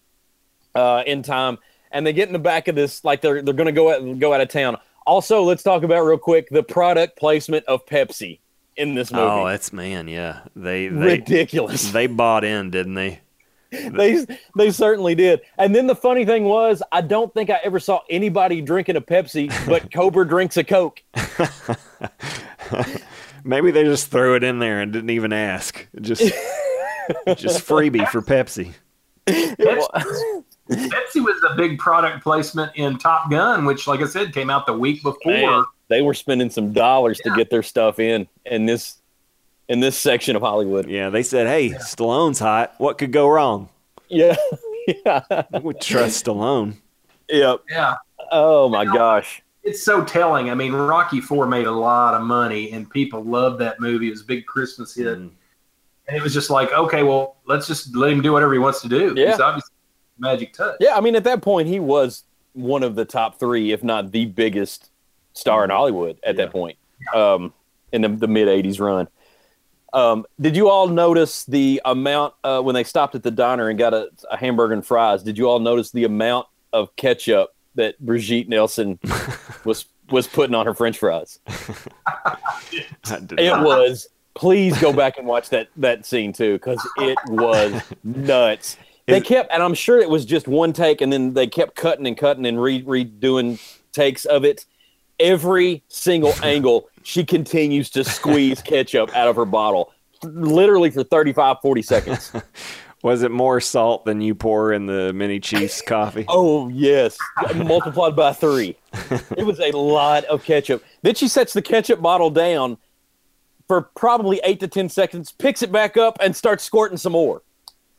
[0.74, 1.58] uh, in time,
[1.92, 4.18] and they get in the back of this like they're they're going to go out,
[4.18, 4.76] go out of town.
[5.06, 8.40] Also, let's talk about real quick the product placement of Pepsi
[8.76, 9.24] in this movie.
[9.24, 10.40] Oh, that's man, yeah.
[10.56, 11.90] They they Ridiculous.
[11.92, 13.20] they bought in, didn't they?
[13.70, 15.40] they they certainly did.
[15.58, 19.00] And then the funny thing was, I don't think I ever saw anybody drinking a
[19.00, 21.02] Pepsi, but Cobra drinks a Coke.
[23.44, 25.86] Maybe they just threw it in there and didn't even ask.
[26.00, 26.22] Just
[27.36, 28.72] just freebie for Pepsi.
[29.26, 34.66] Pepsi was a big product placement in Top Gun, which, like I said, came out
[34.66, 35.32] the week before.
[35.32, 38.98] Man, they were spending some dollars to get their stuff in, and this
[39.68, 40.88] in this section of Hollywood.
[40.88, 42.74] Yeah, they said, "Hey, Stallone's hot.
[42.78, 43.68] What could go wrong?"
[44.08, 44.36] Yeah.
[45.06, 45.22] yeah.
[45.30, 46.76] I would trust Stallone.
[47.28, 47.64] Yep.
[47.70, 47.96] Yeah.
[48.30, 49.42] Oh my gosh.
[49.64, 50.50] It's so telling.
[50.50, 54.08] I mean, Rocky Four made a lot of money, and people loved that movie.
[54.08, 55.30] It was a big Christmas hit, Mm.
[56.08, 58.82] and it was just like, okay, well, let's just let him do whatever he wants
[58.82, 59.14] to do.
[59.16, 59.30] Yeah.
[59.30, 59.72] He's obviously
[60.18, 60.76] magic touch.
[60.80, 64.12] Yeah, I mean, at that point, he was one of the top three, if not
[64.12, 64.90] the biggest
[65.32, 66.76] star in Hollywood at that point,
[67.14, 67.52] um,
[67.92, 69.08] in the, the mid '80s run.
[69.94, 73.78] Um, did you all notice the amount uh, when they stopped at the diner and
[73.78, 75.22] got a, a hamburger and fries?
[75.22, 78.98] Did you all notice the amount of ketchup that Brigitte Nielsen
[79.64, 81.38] was was putting on her French fries?
[82.72, 83.64] It not.
[83.64, 84.08] was.
[84.34, 88.76] Please go back and watch that that scene too, because it was nuts.
[89.06, 91.76] They Is- kept, and I'm sure it was just one take, and then they kept
[91.76, 93.60] cutting and cutting and re- redoing
[93.92, 94.64] takes of it.
[95.20, 99.92] Every single angle, she continues to squeeze ketchup out of her bottle,
[100.24, 102.32] literally for 35, 40 seconds.
[103.04, 106.24] Was it more salt than you pour in the mini Chiefs coffee?
[106.26, 107.18] Oh yes,
[107.54, 108.78] multiplied by three.
[109.36, 110.82] It was a lot of ketchup.
[111.02, 112.78] Then she sets the ketchup bottle down
[113.68, 117.42] for probably eight to ten seconds, picks it back up, and starts squirting some more.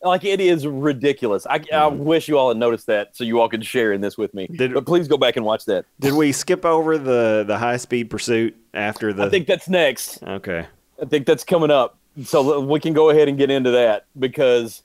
[0.01, 1.45] Like it is ridiculous.
[1.45, 1.97] I, I mm.
[1.97, 4.47] wish you all had noticed that, so you all could share in this with me.
[4.47, 5.85] Did- but please go back and watch that.
[5.99, 9.25] Did we skip over the the high speed pursuit after the?
[9.25, 10.23] I think that's next.
[10.23, 10.65] okay.
[10.99, 11.99] I think that's coming up.
[12.23, 14.81] So we can go ahead and get into that because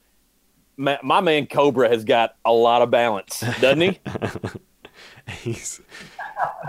[0.81, 3.99] my, my man Cobra has got a lot of balance, doesn't he?
[5.43, 5.81] He's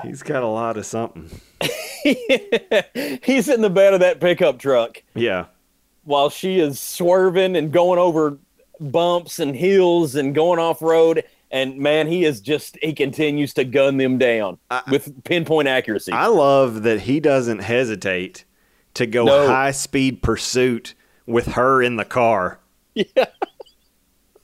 [0.03, 1.29] he's got a lot of something.
[2.03, 5.45] He's in the bed of that pickup truck Yeah.
[6.03, 8.37] while she is swerving and going over
[8.79, 11.23] bumps and hills and going off road.
[11.49, 14.57] And man, he is just, he continues to gun them down
[14.89, 16.11] with pinpoint accuracy.
[16.11, 18.45] I love that he doesn't hesitate
[18.95, 19.47] to go No.
[19.47, 20.93] high speed pursuit
[21.25, 22.59] with her in the car.
[22.95, 23.25] yeah.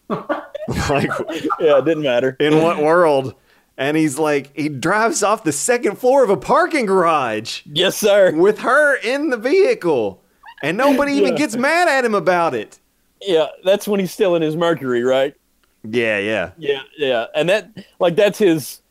[0.89, 1.09] Like
[1.59, 2.35] yeah, it didn't matter.
[2.41, 3.35] in what world?
[3.77, 8.33] And he's like he drives off the second floor of a parking garage Yes, sir.
[8.35, 10.21] with her in the vehicle.
[10.61, 11.37] And nobody even Yeah.
[11.37, 12.79] gets mad at him about it.
[13.21, 15.35] Yeah, that's when he's still in his Mercury, right?
[15.83, 16.51] Yeah, yeah.
[16.57, 17.25] Yeah, yeah.
[17.33, 18.81] And that, like, that's his,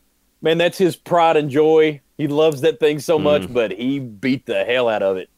[0.41, 2.01] man, that's his pride and joy.
[2.17, 3.53] He loves that thing so much, mm.
[3.53, 5.29] but he beat the hell out of it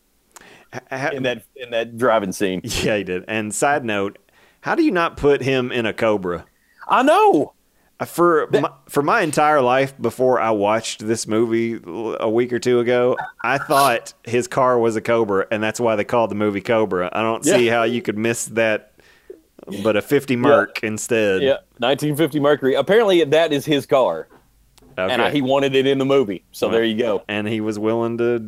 [1.13, 2.61] in that in that driving scene.
[2.83, 3.25] Yeah, he did.
[3.29, 4.19] And side note,
[4.61, 6.45] how do you not put him in a Cobra?
[6.89, 7.53] I know.
[8.01, 12.61] Uh, For my, for my entire life before I watched this movie a week or
[12.61, 16.37] two ago, I thought his car was a Cobra, and that's why they called the
[16.37, 17.11] movie Cobra.
[17.13, 18.93] I don't see how you could miss that,
[19.83, 21.43] but a 50 Merc instead.
[21.43, 22.75] Yeah, 1950 Mercury.
[22.75, 24.29] Apparently, that is his car,
[24.97, 25.13] Okay.
[25.13, 26.45] and he wanted it in the movie.
[26.53, 27.25] So there you go.
[27.29, 28.39] and he was willing to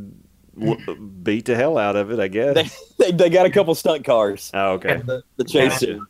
[1.23, 2.55] beat the hell out of it, I guess.
[2.99, 4.51] They, they, they got a couple stunt cars.
[4.55, 4.97] oh, okay.
[5.05, 6.05] The, the chase scene.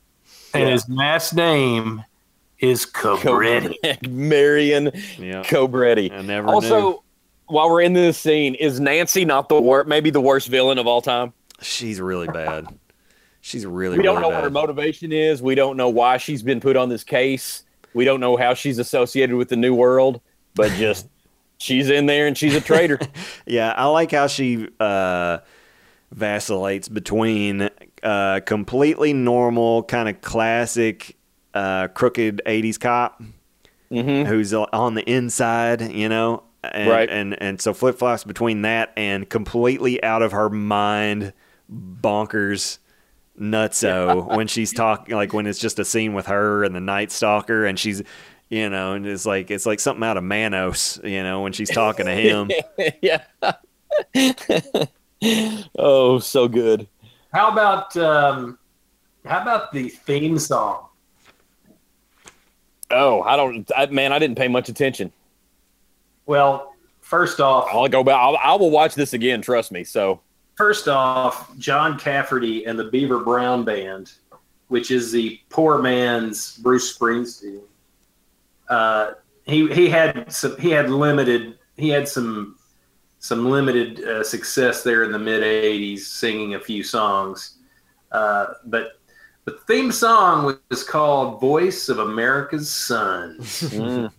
[0.55, 2.05] And his last name
[2.59, 4.09] is Cobretti.
[4.11, 5.43] Marion Yeah.
[5.43, 6.11] Cobretti.
[6.13, 7.03] I never also, knew.
[7.47, 10.87] while we're in this scene, is Nancy not the worst, maybe the worst villain of
[10.87, 11.33] all time?
[11.63, 12.67] She's really bad.
[13.43, 14.37] She's really, We don't really know bad.
[14.37, 15.41] what her motivation is.
[15.43, 17.63] We don't know why she's been put on this case.
[17.95, 20.21] We don't know how she's associated with the New World,
[20.55, 21.09] but just
[21.61, 22.99] she's in there and she's a traitor.
[23.47, 25.39] Yeah, I like how she uh,
[26.13, 27.69] vacillates between
[28.03, 31.17] uh, completely normal, kind of classic,
[31.55, 33.23] uh, crooked '80s cop
[33.93, 34.27] Mhm.
[34.27, 37.09] who's on the inside, you know, and Right.
[37.11, 41.33] and and so flip flops between that and completely out of her mind,
[41.71, 42.79] bonkers.
[43.41, 47.11] Nutso when she's talking, like when it's just a scene with her and the Night
[47.11, 48.03] Stalker, and she's,
[48.51, 51.71] you know, and it's like it's like something out of Manos, you know, when she's
[51.71, 52.51] talking to him.
[53.01, 53.23] yeah.
[55.79, 56.89] oh, so good.
[57.33, 58.59] How about um,
[59.25, 60.87] how about the theme song?
[62.91, 65.13] Oh, I don't, I, man, I didn't pay much attention.
[66.27, 68.17] Well, first off, I'll go back.
[68.17, 69.43] I'll, I will watch this again.
[69.43, 69.85] Trust me.
[69.85, 70.21] So,
[70.57, 74.13] first off, John Cafferty and the Beaver Brown Band,
[74.67, 77.61] which is the poor man's Bruce Springsteen.
[78.71, 79.13] Uh,
[79.45, 82.57] he he had some he had limited he had some
[83.19, 87.59] some limited uh, success there in the mid '80s, singing a few songs.
[88.13, 88.93] Uh, but
[89.45, 94.11] the theme song was called "Voice of America's Sons," mm,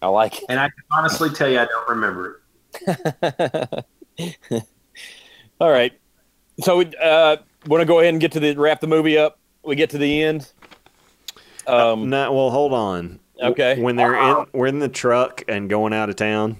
[0.00, 0.44] I like it.
[0.48, 2.42] and I can honestly tell you I don't remember
[2.86, 3.84] it.
[5.60, 5.92] All right.
[6.60, 9.38] So, we uh, want to go ahead and get to the wrap the movie up?
[9.64, 10.50] We get to the end.
[11.66, 13.20] Um, No, well, hold on.
[13.42, 13.80] Okay.
[13.80, 16.56] When they're in, we're in the truck and going out of town.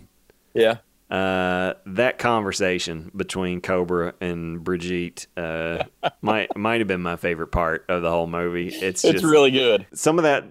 [0.55, 0.79] yeah.
[1.11, 5.85] Uh, that conversation between Cobra and Brigitte uh,
[6.23, 8.69] might might have been my favorite part of the whole movie.
[8.69, 9.87] It's It's just really good.
[9.93, 10.45] some of that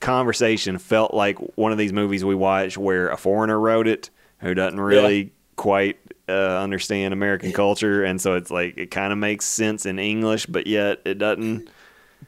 [0.00, 4.54] conversation felt like one of these movies we watch where a foreigner wrote it who
[4.54, 5.98] doesn't really quite
[6.28, 10.46] uh, understand American culture, and so it's like it kind of makes sense in English,
[10.46, 11.68] but yet it doesn't.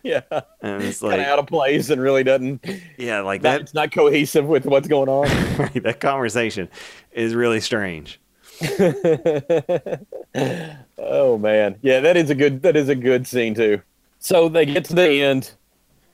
[0.05, 0.21] Yeah,
[0.61, 2.65] And it's kind like, of out of place and really doesn't.
[2.99, 5.27] yeah, like That, it's not cohesive with what's going on.
[5.83, 6.69] that conversation
[7.13, 8.21] is really strange.
[10.99, 13.81] oh man, yeah, that is a good that is a good scene too.
[14.19, 15.53] So they get to the end.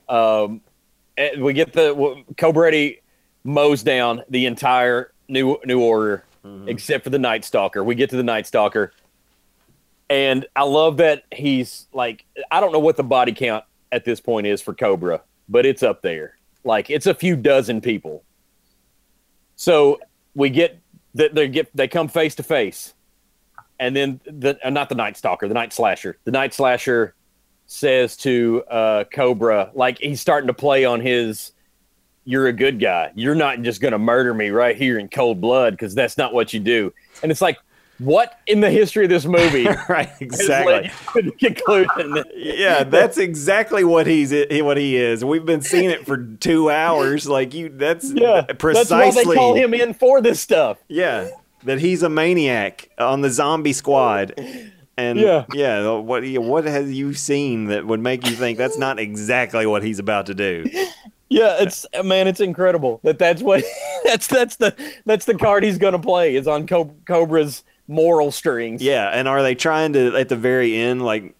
[0.09, 0.61] Um,
[1.17, 2.99] and we get the w- Cobretti
[3.43, 6.23] mows down the entire new New Order
[6.65, 7.83] except for the Night Stalker.
[7.83, 8.91] We get to the Night Stalker,
[10.09, 14.19] and I love that he's like I don't know what the body count at this
[14.19, 16.37] point is for Cobra, but it's up there.
[16.63, 18.23] Like it's a few dozen people.
[19.55, 19.99] So
[20.35, 20.79] we get
[21.15, 22.93] that they get they come face to face
[23.79, 27.13] and then the uh, not the night stalker the night slasher the night slasher
[27.67, 31.51] says to uh cobra like he's starting to play on his
[32.23, 35.73] you're a good guy you're not just gonna murder me right here in cold blood
[35.73, 37.57] because that's not what you do and it's like
[38.01, 40.73] what in the history of this movie right, exactly.
[40.73, 40.85] led
[41.15, 45.23] you to the conclusion Yeah, that's exactly what he's what he is.
[45.23, 47.27] We've been seeing it for two hours.
[47.27, 48.97] Like you, that's yeah precisely.
[48.97, 51.29] that's why they call him in for this stuff Yeah,
[51.63, 54.33] that he's a maniac on the zombie squad.
[54.97, 55.45] And Yeah.
[55.53, 59.83] yeah, what what have you seen that would make you think that's not exactly what
[59.83, 60.65] he's about to do?
[61.29, 63.63] Yeah, it's man, it's incredible that that's what
[64.03, 64.75] that's that's the
[65.05, 68.81] that's the card he's gonna play is on Cobra's moral strings.
[68.81, 71.35] Yeah, and are they trying to at the very end like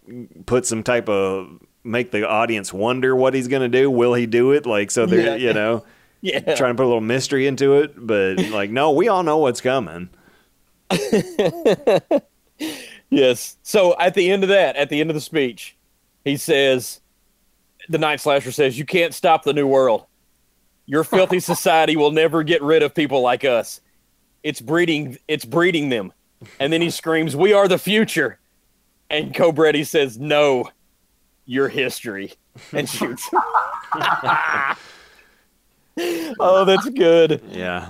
[0.45, 3.89] put some type of make the audience wonder what he's going to do?
[3.89, 4.65] Will he do it?
[4.65, 5.47] Like so they're Yeah.
[5.47, 5.85] you know
[6.21, 6.39] yeah.
[6.55, 9.61] trying to put a little mystery into it, but like no, we all know what's
[9.61, 10.09] coming.
[13.13, 13.57] Yes.
[13.61, 15.75] So at the end of that, at the end of the speech,
[16.23, 17.01] he says,
[17.89, 20.05] the Night Slasher says, "You can't stop the new world.
[20.85, 23.81] Your filthy society will never get rid of people like us.
[24.43, 25.17] It's breeding.
[25.27, 26.13] It's breeding them."
[26.59, 28.39] And then he screams, "We are the future."
[29.09, 30.69] And Cobretti says, "No,
[31.45, 32.33] your history,"
[32.73, 33.29] and shoots.
[36.39, 37.41] oh, that's good.
[37.49, 37.89] Yeah.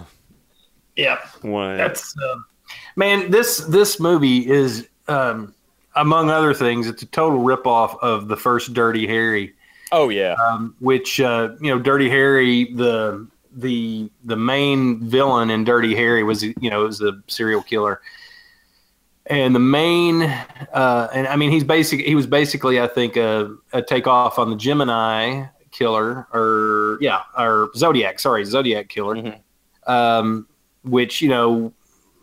[0.97, 2.45] Yeah, One, that's um,
[2.97, 3.31] man.
[3.31, 5.55] This this movie is, um,
[5.95, 9.53] among other things, it's a total ripoff of the first Dirty Harry.
[9.93, 10.33] Oh yeah.
[10.33, 13.25] um, which uh, you know, Dirty Harry, the
[13.55, 18.01] the the main villain in Dirty Harry was you know was a serial killer,
[19.27, 23.55] and the main uh, and I mean he's basic he was basically I think a,
[23.73, 29.39] a takeoff on the Gemini killer or yeah or Zodiac sorry Zodiac killer, Mhm.
[29.87, 30.47] um,
[30.83, 31.73] which you know.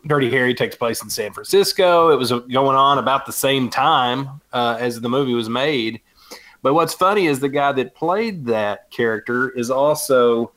[0.07, 2.11] Dirty Harry takes place in San Francisco.
[2.11, 6.01] It was going on about the same time uh, as the movie was made.
[6.63, 10.53] But what's funny is the guy that played that character is also,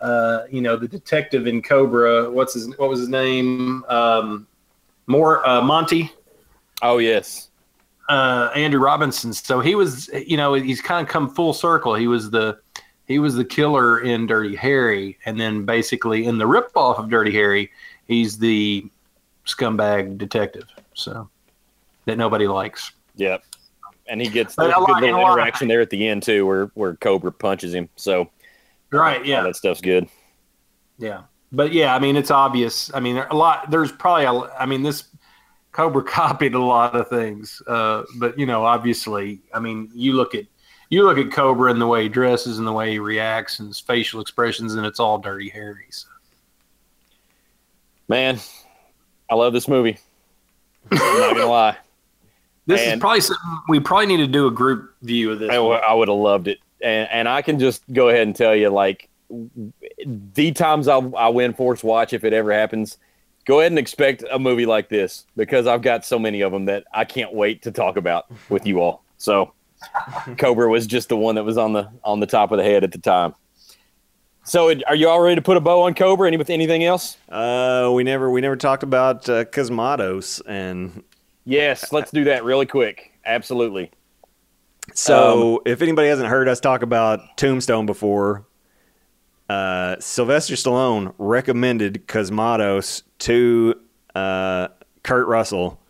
[0.00, 2.30] uh, you know, the detective in Cobra.
[2.30, 2.66] What's his?
[2.78, 3.84] What was his name?
[3.88, 4.48] Um,
[5.06, 6.12] more uh, Monty.
[6.82, 7.48] Oh yes.
[8.08, 9.32] Uh, Andrew Robinson.
[9.32, 11.94] So he was, you know, he's kind of come full circle.
[11.94, 12.58] He was the
[13.06, 17.32] he was the killer in Dirty Harry, and then basically in the ripoff of Dirty
[17.32, 17.70] Harry,
[18.06, 18.84] he's the
[19.46, 20.68] scumbag detective.
[20.94, 21.28] So
[22.04, 22.92] that nobody likes.
[23.16, 23.44] Yep.
[24.08, 27.32] And he gets a good little interaction there at the end too, where where Cobra
[27.32, 27.88] punches him.
[27.96, 28.28] So
[28.90, 29.20] Right?
[29.20, 29.42] all Yeah.
[29.42, 30.08] that stuff's good.
[30.98, 31.22] Yeah,
[31.52, 32.92] but yeah, I mean, it's obvious.
[32.94, 33.70] I mean, a lot.
[33.70, 34.32] There's probably a.
[34.58, 35.04] I mean, this
[35.72, 40.34] Cobra copied a lot of things, uh, but you know, obviously, I mean, you look
[40.34, 40.46] at
[40.88, 43.68] you look at Cobra and the way he dresses and the way he reacts and
[43.68, 45.86] his facial expressions, and it's all Dirty Harry.
[45.90, 46.08] So.
[48.08, 48.38] Man,
[49.30, 49.98] I love this movie.
[50.90, 51.76] I'm not gonna lie.
[52.64, 55.50] This is probably something we probably need to do a group view of this.
[55.50, 55.80] I, one.
[55.98, 59.08] would have loved it, and and I can just go ahead and tell you, like,
[60.06, 62.98] the times I'll I win Force Watch if it ever happens.
[63.44, 66.66] Go ahead and expect a movie like this because I've got so many of them
[66.66, 69.04] that I can't wait to talk about with you all.
[69.16, 69.52] So,
[70.38, 72.84] Cobra was just the one that was on the on the top of the head
[72.84, 73.34] at the time.
[74.44, 76.26] So, are you all ready to put a bow on Cobra?
[76.26, 77.16] Any with anything else?
[77.28, 81.02] Uh, we never we never talked about uh, Cosmatos, and
[81.44, 83.12] Yes, let's do that really quick.
[83.24, 83.90] Absolutely.
[84.94, 88.44] so Um, if anybody hasn't heard us talk about Tombstone before,
[89.52, 93.74] uh, Sylvester Stallone recommended Cosmatos to
[94.14, 94.68] uh,
[95.02, 95.80] Kurt Russell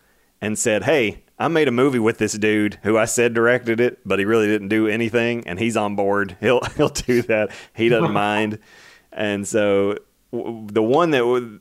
[0.40, 4.00] and said, "Hey, I made a movie with this dude who I said directed it,
[4.04, 6.36] but he really didn't do anything, and he's on board.
[6.40, 7.50] He'll he'll do that.
[7.74, 8.58] He doesn't mind."
[9.12, 9.98] And so
[10.32, 11.60] w- the one that w-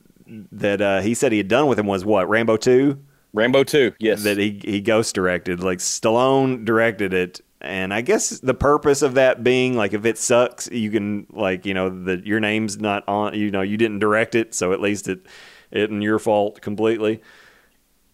[0.53, 2.99] that uh, he said he had done with him was what Rambo two
[3.33, 3.93] Rambo Two.
[3.99, 4.23] Yes.
[4.23, 5.61] that he he ghost directed.
[5.61, 10.17] Like Stallone directed it, and I guess the purpose of that being like if it
[10.17, 13.33] sucks, you can like you know that your name's not on.
[13.33, 15.25] You know you didn't direct it, so at least it
[15.71, 17.21] it and your fault completely.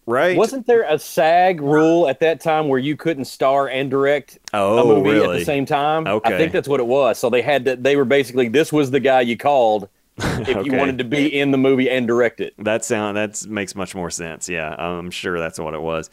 [0.06, 0.38] Right?
[0.38, 4.78] Wasn't there a SAG rule at that time where you couldn't star and direct Oh,
[4.78, 6.06] a movie at the same time?
[6.06, 6.34] Okay.
[6.34, 7.18] I think that's what it was.
[7.18, 7.76] So they had to.
[7.76, 11.50] They were basically this was the guy you called if you wanted to be in
[11.50, 12.54] the movie and direct it.
[12.58, 14.48] That sound that makes much more sense.
[14.48, 16.08] Yeah, I'm sure that's what it was.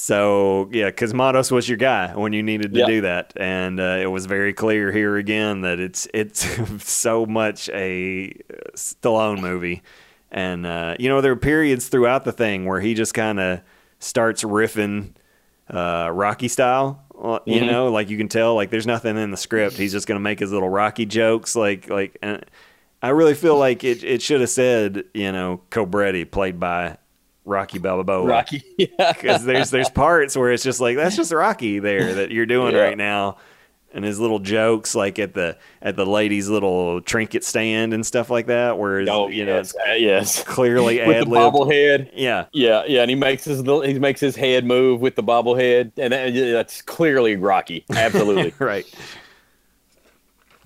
[0.00, 2.86] So yeah, Cosmatos was your guy when you needed to Yeah.
[2.86, 6.46] do that, and uh, it was very clear here again that it's it's
[6.88, 8.32] so much a
[8.76, 9.82] Stallone movie,
[10.30, 13.60] and uh, you know there are periods throughout the thing where he just kind of
[13.98, 15.14] starts riffing
[15.68, 17.04] uh, Rocky style.
[17.20, 17.66] uh, You Mhm.
[17.66, 19.76] know, like you can tell, like there's nothing in the script.
[19.78, 22.16] He's just gonna make his little Rocky jokes, like like.
[22.22, 22.44] And
[23.02, 26.98] I really feel like it, it should have said, you know, Cobretti played by
[27.48, 28.24] Rocky Balboa.
[28.26, 28.62] Rocky.
[28.78, 29.12] Yeah.
[29.12, 32.74] Because there's there's parts where it's just like that's just Rocky there that you're doing
[32.74, 32.82] Yeah.
[32.82, 33.38] right now,
[33.92, 38.30] and his little jokes like at the at the lady's little trinket stand and stuff
[38.30, 40.44] like that, where Oh, you know it's Uh, yes.
[40.44, 41.52] clearly ad lib.
[41.52, 42.10] bobblehead.
[42.14, 45.22] Yeah, Yeah, yeah, and he makes his little, he makes his head move with the
[45.22, 47.84] bobblehead, and that, that's clearly Rocky.
[47.90, 48.52] Absolutely.
[48.64, 48.84] right.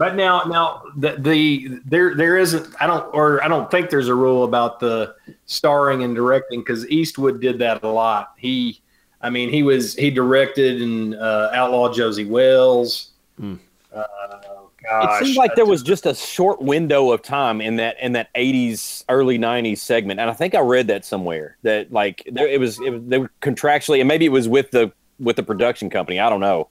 [0.02, 2.74] But now, now the, the there there isn't.
[2.80, 5.14] I don't or I don't think there's a rule about the
[5.46, 8.32] starring and directing because Eastwood did that a lot.
[8.36, 8.82] He,
[9.20, 13.12] I mean, he was he directed in uh, Outlaw Josey Wales.
[13.38, 13.54] Hmm.
[13.94, 17.94] Uh, it gosh, seemed like there was just a short window of time in that
[18.02, 22.28] in that 80s early 90s segment and i think i read that somewhere that like
[22.32, 24.90] there, it was it was they were contractually and maybe it was with the
[25.20, 26.68] with the production company i don't know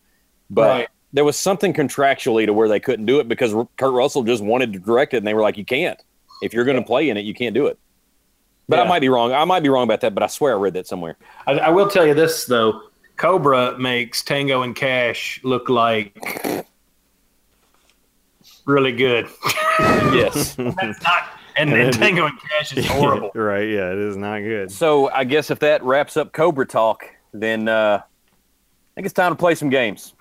[0.50, 0.88] but Right.
[1.14, 4.72] There was something contractually to where they couldn't do it because kurt russell just wanted
[4.74, 6.02] to direct it and they were like you can't
[6.42, 7.78] if you're going to play in it you can't do it
[8.70, 10.58] but i might be wrong i might be wrong about that but i swear i
[10.58, 12.82] read that somewhere I, I will tell you this though.
[13.18, 16.18] Cobra makes Tango and Cash look like
[18.66, 19.28] really good.
[19.80, 23.30] yes That's not, and then Tango and Cash is horrible.
[23.36, 23.68] right.
[23.68, 24.72] Yeah, it is not good.
[24.72, 29.32] so i guess if that wraps up cobra talk then uh i think it's time
[29.34, 30.14] to play some games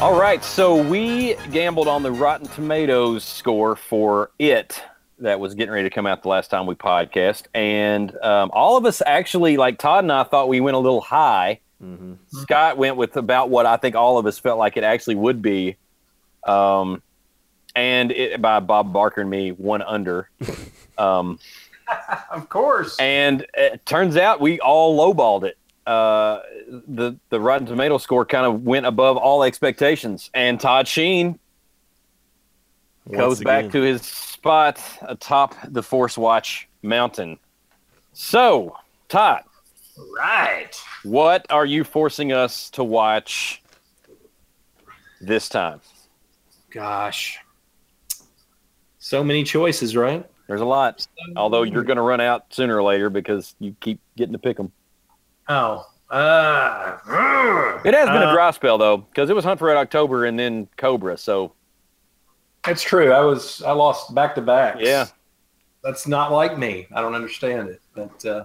[0.00, 4.80] All right, so we gambled on the Rotten Tomatoes score for it
[5.18, 8.76] that was getting ready to come out the last time we podcast, and um, all
[8.76, 11.58] of us actually, like Todd and I, thought we went a little high.
[12.28, 15.42] Scott went with about what I think all of us felt like it actually would
[15.42, 15.76] be,
[16.46, 17.02] um,
[17.74, 20.30] and it, by Bob Barker and me, one under.
[20.98, 21.40] um,
[22.30, 22.96] Of course.
[23.00, 25.57] and it turns out we all lowballed it.
[25.88, 26.42] Uh,
[26.86, 31.38] the the Rotten Tomato score kind of went above all expectations, and Todd Sheen
[33.10, 37.38] goes Once back to his spot atop the Force Watch mountain.
[38.12, 38.76] So,
[39.08, 39.44] Todd,
[40.14, 40.78] Right.
[41.04, 43.62] what are you forcing us to watch
[45.22, 45.80] this time?
[46.70, 47.38] Gosh.
[48.98, 50.26] So many choices, right?
[50.48, 54.00] There's a lot, although you're going to run out sooner or later because you keep
[54.16, 54.70] getting to pick them.
[55.48, 55.86] Oh.
[56.10, 56.98] Uh,
[57.84, 60.24] It has been a Uh, dry spell though, because it was Hunt for Red October
[60.24, 61.16] and then Cobra.
[61.18, 61.52] So
[62.66, 63.12] It's true.
[63.12, 64.76] I was I lost back to back.
[64.78, 65.06] Yeah.
[65.84, 66.86] That's not like me.
[66.94, 67.80] I don't understand it.
[67.94, 68.44] But uh,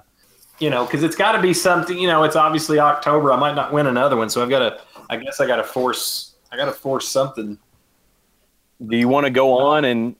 [0.59, 1.97] you know, because it's got to be something.
[1.97, 3.31] You know, it's obviously October.
[3.31, 4.81] I might not win another one, so I've got to.
[5.09, 6.35] I guess I got to force.
[6.51, 7.57] I got to force something.
[8.85, 10.15] do you want to go on and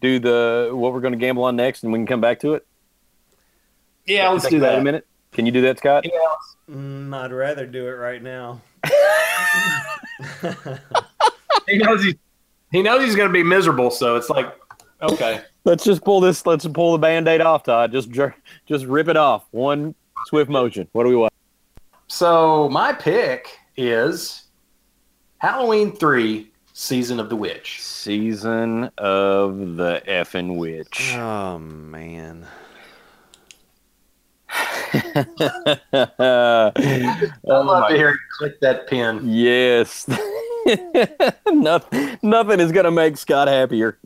[0.00, 2.54] do the what we're going to gamble on next, and we can come back to
[2.54, 2.66] it?
[4.06, 5.06] Yeah, let's do that in a minute.
[5.32, 6.04] Can you do that, Scott?
[6.04, 6.10] Yeah,
[6.70, 8.60] Mm, I'd rather do it right now.
[11.66, 12.14] he knows he's
[12.70, 14.54] he knows he's going to be miserable, so it's like,
[15.00, 15.40] okay.
[15.64, 16.44] Let's just pull this.
[16.44, 17.92] Let's pull the band-aid off, Todd.
[17.92, 19.46] Just jer- just rip it off.
[19.50, 19.94] One
[20.26, 20.86] swift motion.
[20.92, 21.32] What do we want?
[22.08, 24.44] So my pick is
[25.38, 27.80] Halloween three, Season of the Witch.
[27.82, 31.14] Season of the effing witch.
[31.16, 32.46] Oh man.
[34.94, 39.20] Oh I love my to hear you click that pin.
[39.24, 40.08] Yes.
[41.52, 43.98] nothing, nothing is going to make Scott happier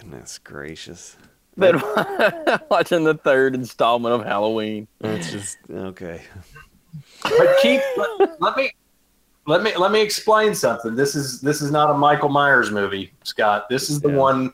[0.00, 1.16] Goodness gracious.
[1.56, 1.76] than
[2.70, 4.88] watching the third installment of Halloween.
[5.00, 6.22] That's just okay.
[7.22, 8.70] But keep let, let me
[9.46, 10.94] let me let me explain something.
[10.94, 13.68] This is this is not a Michael Myers movie, Scott.
[13.68, 14.16] This is the Yeah.
[14.16, 14.52] one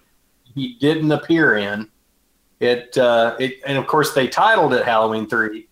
[0.54, 1.88] he didn't appear in.
[2.61, 5.66] It uh, it and of course they titled it Halloween three.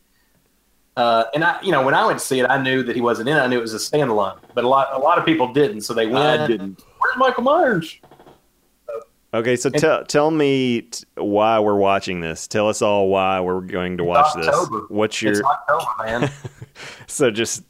[0.97, 3.01] Uh, and I, you know, when I went to see it, I knew that he
[3.03, 3.41] wasn't in it.
[3.41, 5.83] I knew it was a standalone, but a lot, a lot of people didn't.
[5.83, 6.41] So they went.
[6.41, 6.83] I didn't.
[6.99, 7.99] Where's Michael Myers?
[9.35, 12.49] Okay, so tell tell me t- why we're watching this.
[12.49, 14.81] Tell us all why we're going to watch October.
[14.81, 14.91] this.
[14.91, 16.31] What's It's your October, man.
[17.07, 17.63] so just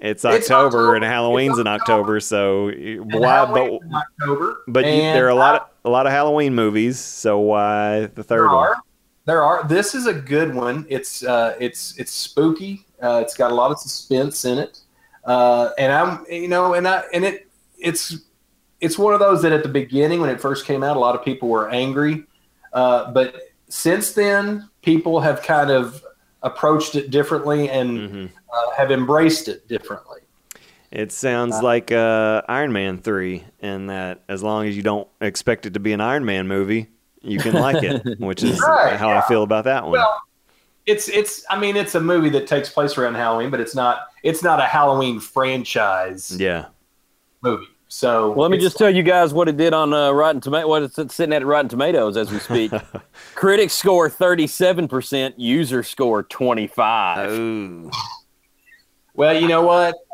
[0.00, 0.94] it's It's October October.
[0.96, 3.28] and Halloween's It's in October, so And why?
[3.28, 4.62] Halloween's But October.
[4.66, 8.24] but you, there are a lot of a lot of Halloween movies, so why the
[8.24, 8.54] third There one?
[8.68, 8.76] are.
[9.24, 9.66] There are.
[9.66, 10.84] This is a good one.
[10.88, 12.84] It's uh, it's it's spooky.
[13.00, 14.80] Uh, it's got a lot of suspense in it,
[15.24, 18.16] uh, and I'm you know, and I and it it's
[18.80, 21.14] it's one of those that at the beginning when it first came out, a lot
[21.14, 22.24] of people were angry,
[22.72, 23.34] uh, but
[23.68, 26.02] since then, people have kind of
[26.42, 28.30] approached it differently and Mhm.
[28.52, 30.20] uh, have embraced it differently.
[30.96, 35.66] It sounds like uh, Iron Man three, and that as long as you don't expect
[35.66, 36.88] it to be an Iron Man movie,
[37.20, 39.92] you can like it, which is Right, how I feel about that one.
[39.92, 40.18] Well,
[40.86, 41.44] it's it's.
[41.50, 44.06] I mean, it's a movie that takes place around Halloween, but it's not.
[44.22, 46.66] It's not a Halloween franchise yeah.
[47.42, 47.66] movie.
[47.88, 50.40] So Well, let me it's- just tell you guys what it did on uh, Rotten
[50.40, 50.66] Tomato.
[50.66, 52.72] What it's sitting at Rotten Tomatoes as we speak.
[53.34, 55.38] Critics score thirty-seven percent.
[55.38, 57.28] User score twenty-five.
[57.30, 57.90] Oh.
[59.16, 59.94] Well, you know what?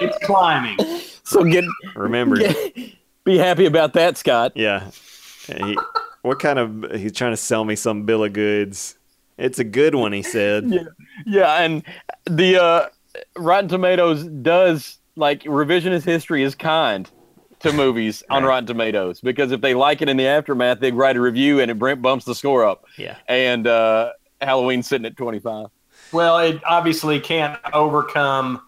[0.00, 0.78] It's climbing.
[1.24, 1.62] So get,
[1.94, 2.74] Remember, get
[3.24, 4.52] be happy about that, Scott.
[4.54, 4.90] Yeah.
[5.46, 5.76] He,
[6.22, 8.96] what kind of he's trying to sell me some bill of goods.
[9.36, 10.64] It's a good one, he said.
[10.70, 10.82] Yeah,
[11.26, 11.82] yeah, and
[12.24, 12.86] the uh,
[13.36, 17.10] Rotten Tomatoes does like revisionist history is kind
[17.58, 18.48] to movies on Right.
[18.50, 21.70] Rotten Tomatoes because if they like it in the aftermath, they write a review and
[21.70, 22.84] it bumps the score up.
[22.96, 23.16] Yeah.
[23.28, 25.66] And uh, Halloween's sitting at twenty-five.
[26.12, 28.62] Well, it obviously can't overcome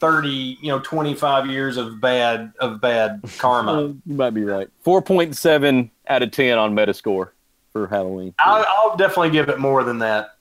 [0.00, 3.94] thirty, you know, twenty-five years of bad of bad karma.
[4.06, 4.68] You might be right.
[4.82, 7.30] Four point seven out of ten on Metascore
[7.72, 8.34] for Halloween.
[8.40, 10.36] I'll, I'll definitely give it more than that.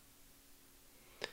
[1.22, 1.30] It's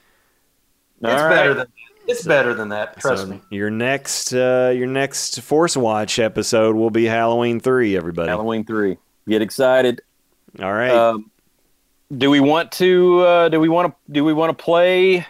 [1.04, 1.28] All right.
[1.34, 1.66] better than
[2.06, 2.98] it's better than that.
[2.98, 3.40] Trust So me.
[3.50, 8.28] your next uh, your next Force Watch episode will be Halloween three, everybody.
[8.28, 8.96] Halloween three.
[9.28, 10.00] Get excited.
[10.60, 10.90] All right.
[10.90, 11.30] Um,
[12.16, 13.20] do we want to?
[13.20, 14.12] Uh, do we want to?
[14.12, 15.26] Do we want to play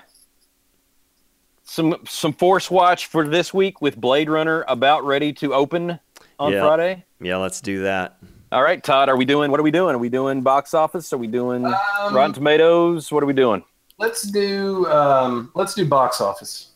[1.64, 5.98] some some Force Watch for this week with Blade Runner about ready to open
[6.38, 6.60] on Yeah.
[6.60, 7.04] Friday?
[7.20, 8.18] yeah, let's do that.
[8.50, 9.08] All right, Todd.
[9.08, 9.50] Are we doing?
[9.50, 9.94] What are we doing?
[9.94, 11.12] Are we doing box office?
[11.12, 13.12] Are we doing Um, Rotten Tomatoes?
[13.12, 13.62] What are we doing?
[13.98, 16.70] Let's do um, let's do box office.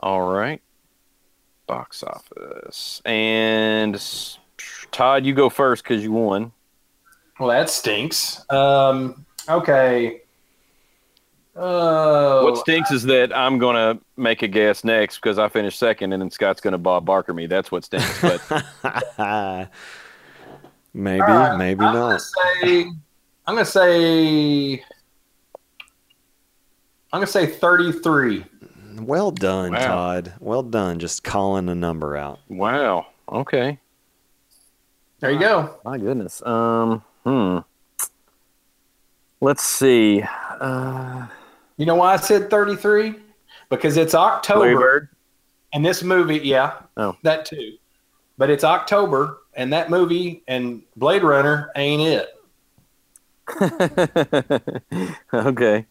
[0.00, 0.60] All right,
[1.66, 3.00] box office.
[3.04, 4.02] And
[4.90, 6.52] Todd, you go first because you won.
[7.40, 8.44] Well, that stinks.
[8.50, 10.20] Um, okay.
[11.56, 16.12] Uh, What stinks is that I'm gonna make a guess next because I finished second,
[16.12, 17.46] and then Scott's gonna Bob Barker me.
[17.46, 18.20] That's what stinks.
[18.20, 18.40] But
[20.94, 22.08] maybe, all right, maybe I'm not.
[22.08, 22.84] Gonna say,
[23.46, 24.74] I'm gonna say.
[27.12, 28.44] I'm gonna say 33.
[29.00, 29.86] Well done, Wow.
[29.86, 30.32] Todd.
[30.40, 30.98] Well done.
[31.00, 32.38] Just calling a number out.
[32.48, 33.06] wow.
[33.30, 33.78] Okay.
[35.20, 35.78] There you go.
[35.84, 36.44] My goodness.
[36.46, 37.02] Um.
[37.24, 37.58] Hmm.
[39.40, 40.22] Let's see.
[40.60, 41.26] Uh,
[41.76, 43.14] You know why I said 33?
[43.70, 45.10] Because it's October,
[45.72, 47.16] and this movie, yeah, Oh.
[47.22, 47.74] that too.
[48.36, 52.28] But it's October, and that movie and Blade Runner ain't it.
[55.34, 55.86] okay.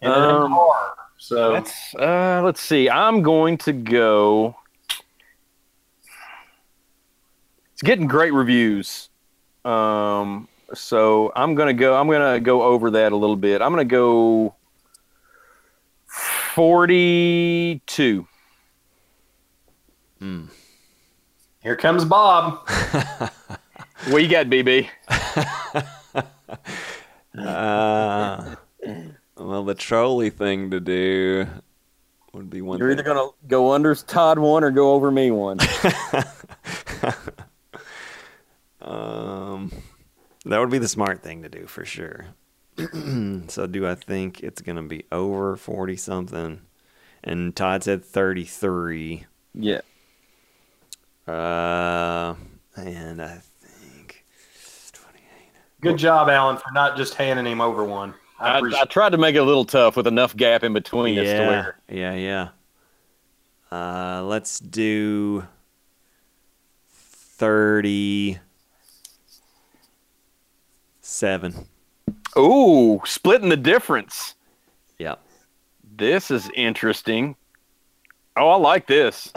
[0.00, 0.92] And Um, horror.
[1.18, 2.90] So Let's uh, let's see.
[2.90, 4.56] I'm going to go.
[7.72, 9.08] It's getting great reviews.
[9.64, 11.94] Um, so I'm gonna go.
[11.98, 13.62] I'm gonna go over that a little bit.
[13.62, 14.54] I'm gonna go
[16.54, 18.26] forty-two.
[21.62, 22.68] here comes Bob.
[24.08, 24.88] What you got, BB?
[27.38, 28.56] Uh,
[29.38, 31.46] well, the trolley thing to do
[32.34, 32.98] would be one You're thing.
[32.98, 35.58] either gonna go under Todd one or go over me one.
[38.82, 39.70] Um,
[40.46, 42.26] that would be the smart thing to do for sure.
[43.48, 46.60] so, do I think it's going to be over 40 something?
[47.24, 49.26] And Todd said 33.
[49.54, 49.80] yeah.
[51.28, 52.34] Uh,
[52.76, 54.24] and I think
[54.92, 55.22] 28.
[55.80, 58.14] Good job, Alan, for not just handing him over one.
[58.40, 61.16] I I, I tried to make it a little tough with enough gap in between
[61.18, 62.48] us to Yeah, where yeah, yeah.
[63.70, 65.46] Uh, let's do
[71.12, 71.66] 37.
[72.38, 74.34] Ooh, splitting the difference.
[74.98, 75.16] Yeah.
[75.96, 77.36] This is interesting.
[78.34, 79.30] Oh, I like this.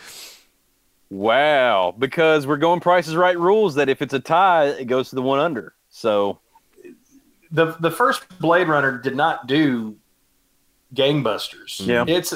[1.10, 5.14] wow, because we're going prices right rules that if it's a tie, it goes to
[5.14, 5.74] the one under.
[5.90, 6.40] So
[7.50, 9.94] the the first Blade Runner did not do
[10.94, 11.86] gangbusters.
[11.86, 12.04] Yeah.
[12.08, 12.32] it's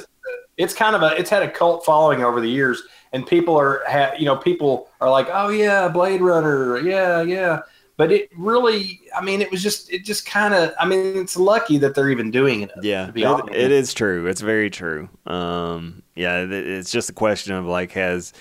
[0.59, 2.83] it's kind of a it's had a cult following over the years,
[3.15, 7.63] and people are ha, you know people are like, oh yeah, Blade Runner, yeah, yeah.
[7.99, 11.37] But it really, I mean, it was just it just kind of, I mean, it's
[11.37, 12.71] lucky that they're even doing it.
[12.83, 14.27] Yeah, it- it is true.
[14.27, 15.09] It's very true.
[15.27, 18.33] Um, yeah, it- it's just a question of like has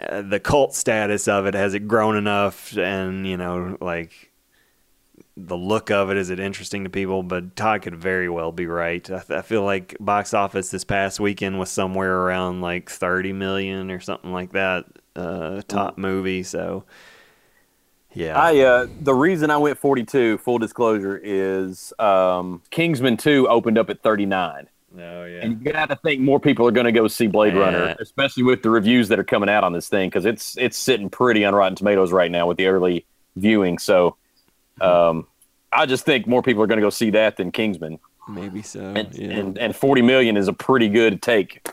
[0.00, 4.30] uh, the cult status of it has it grown enough, and you know, like
[5.36, 7.22] the look of it is it interesting to people?
[7.22, 9.04] But Todd could very well be right.
[9.10, 13.32] I, th- I feel like box office this past weekend was somewhere around like thirty
[13.32, 14.84] million or something like that.
[15.16, 16.42] Uh, top movie.
[16.42, 16.84] So
[18.14, 23.78] yeah, I uh, the reason I went 42, full disclosure, is um, Kingsman 2 opened
[23.78, 24.68] up at 39.
[24.98, 25.40] oh yeah.
[25.40, 27.60] And you got to think more people are going to go see Blade Yeah.
[27.60, 30.76] Runner, especially with the reviews that are coming out on this thing because it's it's
[30.76, 33.06] sitting pretty on Rotten Tomatoes right now with the early
[33.36, 33.78] viewing.
[33.78, 34.16] So,
[34.80, 35.26] um,
[35.72, 37.98] I just think more people are going to go see that than Kingsman,
[38.28, 38.80] Maybe so.
[38.80, 39.30] and, yeah.
[39.30, 41.66] and and 40 million is a pretty good take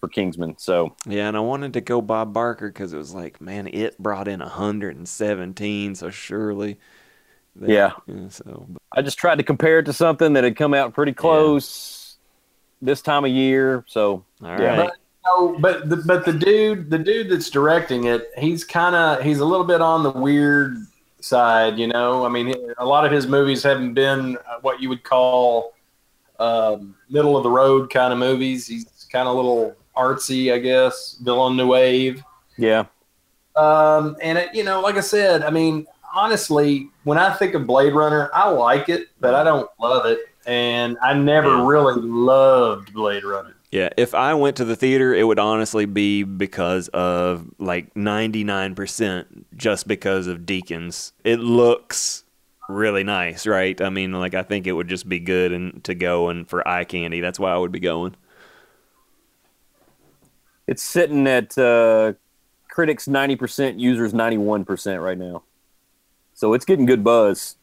[0.00, 0.56] for Kingsman.
[0.58, 3.98] So, Yeah, and I wanted to go Bob Barker because it was like, man, it
[3.98, 6.78] brought in 117, so surely.
[7.56, 7.92] they- Yeah.
[8.28, 12.16] so I just tried to compare it to something that had come out pretty close
[12.80, 13.84] this time of year.
[13.88, 14.80] So, all Yeah.
[14.82, 14.90] right.
[15.26, 19.40] No, but the, but the dude, the dude that's directing it, he's kind of he's
[19.40, 20.76] a little bit on the weird
[21.20, 22.24] side, you know.
[22.24, 25.74] I mean, a lot of his movies haven't been uh, what you would call
[26.38, 28.66] um, middle of the road kind of movies.
[28.66, 32.22] He's kind of a little artsy, I guess, Villeneuve.
[32.56, 32.86] yeah,
[33.56, 37.66] Um, and it, you know, like I said, I mean, honestly, when I think of
[37.66, 41.64] Blade Runner, I like it, but I don't love it, and I never Yeah.
[41.64, 43.56] really loved Blade Runner.
[43.72, 49.46] Yeah, if I went to the theater, it would honestly be because of like 99%
[49.56, 51.12] just because of Deakins.
[51.22, 52.24] It looks
[52.68, 53.80] really nice, right?
[53.80, 56.66] I mean, like I think it would just be good and to go and for
[56.66, 57.20] eye candy.
[57.20, 58.16] That's why I would be going.
[60.70, 62.12] It's sitting at uh,
[62.70, 65.42] critics 90%, users 91% right now.
[66.32, 67.56] So, it's getting good buzz.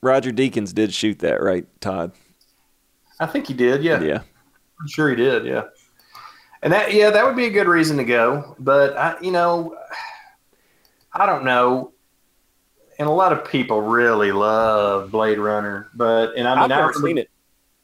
[0.00, 2.12] Roger Deakins did shoot that, right, Todd?
[3.20, 4.00] I think he did, yeah.
[4.00, 4.22] Yeah.
[4.80, 5.64] I'm sure he did, yeah.
[6.62, 8.56] And that, yeah, that would be a good reason to go.
[8.58, 9.76] But I, you know,
[11.12, 11.92] I don't know.
[12.98, 16.66] And a lot of people really love Blade Runner, but and I mean, I've I
[16.68, 17.30] never remember- seen it.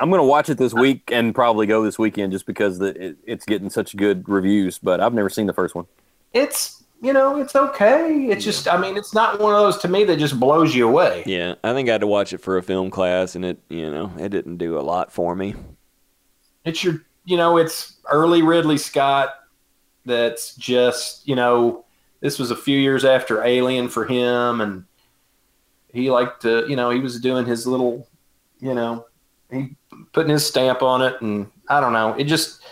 [0.00, 3.08] I'm going to watch it this week and probably go this weekend just because the,
[3.08, 4.78] it, it's getting such good reviews.
[4.78, 5.86] But I've never seen the first one.
[6.32, 8.26] It's you know, it's okay.
[8.26, 10.88] It's just, I mean, it's not one of those to me that just blows you
[10.88, 11.22] away.
[11.26, 13.90] Yeah, I think I had to watch it for a film class, and it, you
[13.90, 15.54] know, it didn't do a lot for me.
[16.64, 19.30] It's your, you know, it's early Ridley Scott.
[20.04, 21.84] That's just, you know,
[22.20, 24.84] this was a few years after Alien for him, and
[25.92, 28.08] he liked to, you know, he was doing his little,
[28.58, 29.06] you know,
[29.50, 29.76] he
[30.12, 32.62] putting his stamp on it, and I don't know, it just,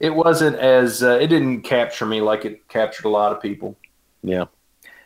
[0.00, 3.76] it wasn't as, uh, it didn't capture me like it captured a lot of people.
[4.22, 4.46] Yeah.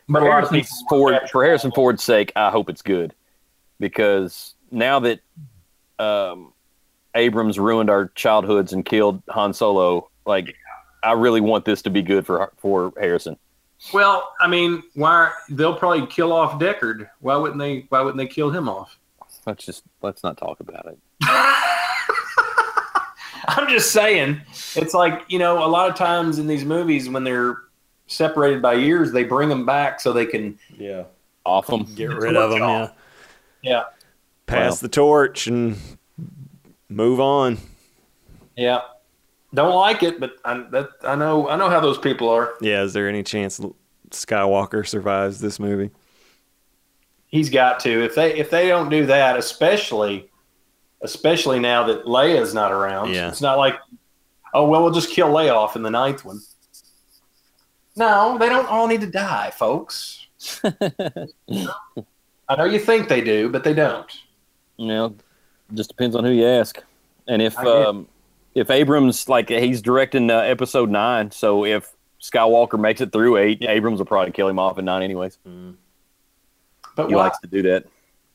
[0.09, 2.81] But for a lot of Harrison people Ford, for Harrison Ford's sake, I hope it's
[2.81, 3.13] good
[3.79, 5.19] because now that
[5.99, 6.53] um,
[7.15, 10.55] Abrams ruined our childhoods and killed Han Solo, like
[11.03, 13.37] I really want this to be good for for Harrison.
[13.93, 17.09] Well, I mean, why they'll probably kill off Deckard?
[17.19, 17.85] Why wouldn't they?
[17.89, 18.97] Why wouldn't they kill him off?
[19.45, 20.97] Let's just let's not talk about it.
[23.45, 24.39] I'm just saying,
[24.75, 27.57] it's like you know, a lot of times in these movies when they're
[28.07, 30.57] separated by years, they bring them back so they can.
[30.77, 31.03] Yeah,
[31.45, 31.83] Off them.
[31.95, 32.59] get rid of them.
[32.61, 32.89] Yeah,
[33.61, 33.83] Yeah,
[34.45, 34.77] pass Wow.
[34.81, 35.75] the torch and
[36.89, 37.57] move on.
[38.55, 38.81] yeah.
[39.53, 41.47] Don't like it, but I, that, I know.
[41.47, 42.55] I know how those people are.
[42.59, 43.59] Yeah, is there any chance
[44.09, 45.91] Skywalker survives this movie?
[47.33, 48.03] He's got to.
[48.05, 50.29] If they if they don't do that, especially
[51.01, 53.29] especially now that Leia's not around, Yeah.
[53.29, 53.75] it's not like,
[54.53, 56.41] oh well, we'll just kill Leia off in the ninth one.
[57.95, 60.27] No, they don't all need to die, folks.
[60.63, 64.11] I know you think they do, but they don't.
[64.77, 65.15] You know,
[65.73, 66.83] just depends on who you ask.
[67.27, 68.07] And if um,
[68.53, 73.63] if Abrams like he's directing uh, episode nine, so if Skywalker makes it through eight,
[73.63, 75.39] Abrams will probably kill him off in nine anyways.
[76.95, 77.85] But He why, likes to do that.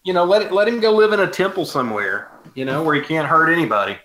[0.05, 3.01] you know, let let him go live in a temple somewhere, you know, where he
[3.01, 3.97] can't hurt anybody.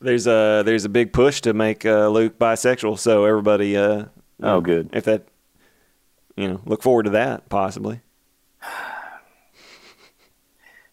[0.00, 4.04] There's a there's a big push to make uh, Luke bisexual, so everybody, uh,
[4.42, 4.90] Oh, good.
[4.92, 5.26] if that,
[6.36, 8.00] you know, look forward to that possibly.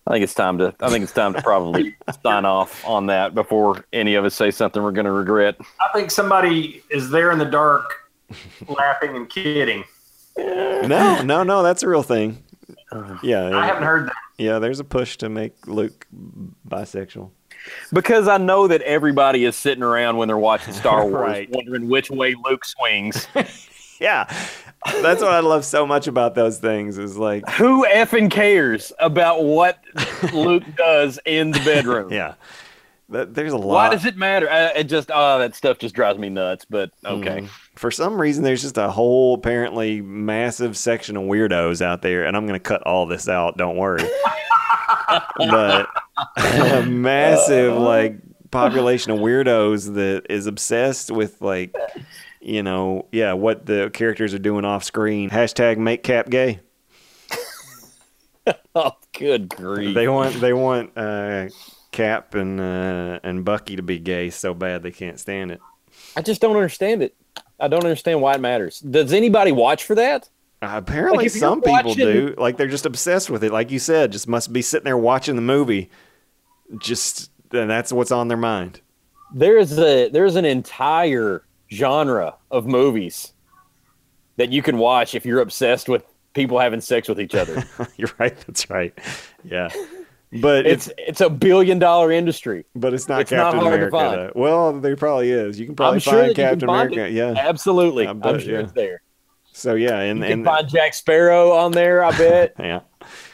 [0.06, 0.76] I think it's time to.
[0.82, 4.52] I think it's time to probably sign off on that before any of us say
[4.52, 5.56] something we're going to regret.
[5.80, 8.10] I think somebody is there in the dark,
[8.68, 9.86] laughing and kidding.
[10.88, 12.44] No, no, no, that's a real thing.
[13.24, 14.16] Yeah, I haven't heard that.
[14.38, 16.06] Yeah, there's a push to make Luke
[16.68, 17.32] bisexual.
[17.94, 21.50] because I know that everybody is sitting around when they're watching Star Wars, Right.
[21.52, 23.28] wondering which way Luke swings.
[24.00, 24.26] Yeah,
[25.02, 26.98] that's what I love so much about those things.
[26.98, 29.80] Is like, Who effing cares about what
[30.34, 32.12] Luke does in the bedroom?
[32.12, 32.34] yeah,
[33.10, 33.68] that, there's a lot.
[33.76, 34.50] Why does it matter?
[34.50, 36.66] I, it just oh, that stuff just drives me nuts.
[36.70, 37.50] But okay, Mm.
[37.84, 42.38] For some reason, there's just a whole apparently massive section of weirdos out there, and
[42.38, 43.58] I'm going to cut all this out.
[43.58, 44.02] Don't worry.
[45.38, 45.90] but
[46.38, 48.20] a massive like
[48.52, 51.76] population of weirdos that is obsessed with like,
[52.40, 55.30] you know, yeah, what the characters are doing off screen.
[55.30, 56.62] Hashtag make Cap gay.
[58.76, 59.94] oh good grief!
[59.94, 61.50] They want they want uh,
[61.92, 65.60] Cap and uh, and Bucky to be gay so bad they can't stand it.
[66.16, 67.14] I just don't understand it.
[67.60, 68.80] I don't understand why it matters.
[68.80, 70.30] Does anybody watch for that?
[70.62, 72.36] Uh, apparently, Like, some people watching- do.
[72.38, 73.52] Like they're just obsessed with it.
[73.52, 75.90] Like you said, just must be sitting there watching the movie.
[76.78, 78.82] Just and that's what's on their mind.
[79.34, 83.34] There is a there's an entire genre of movies
[84.38, 87.64] that you can watch if you're obsessed with people having sex with each other.
[87.98, 88.36] You're right.
[88.48, 88.98] That's right.
[89.44, 89.70] Yeah,
[90.42, 92.66] but it's, it's it's a billion dollar industry.
[92.76, 94.32] but it's not it's not Captain to America.
[94.36, 95.60] Well, there probably is.
[95.60, 97.08] You can probably I'm find Captain find America.
[97.08, 97.14] it.
[97.14, 97.34] Yeah.
[97.38, 98.60] Absolutely, I I'm bet, sure yeah.
[98.62, 99.02] it's there.
[99.52, 102.04] So yeah, and You can and find Jack Sparrow on there.
[102.04, 102.82] I bet yeah,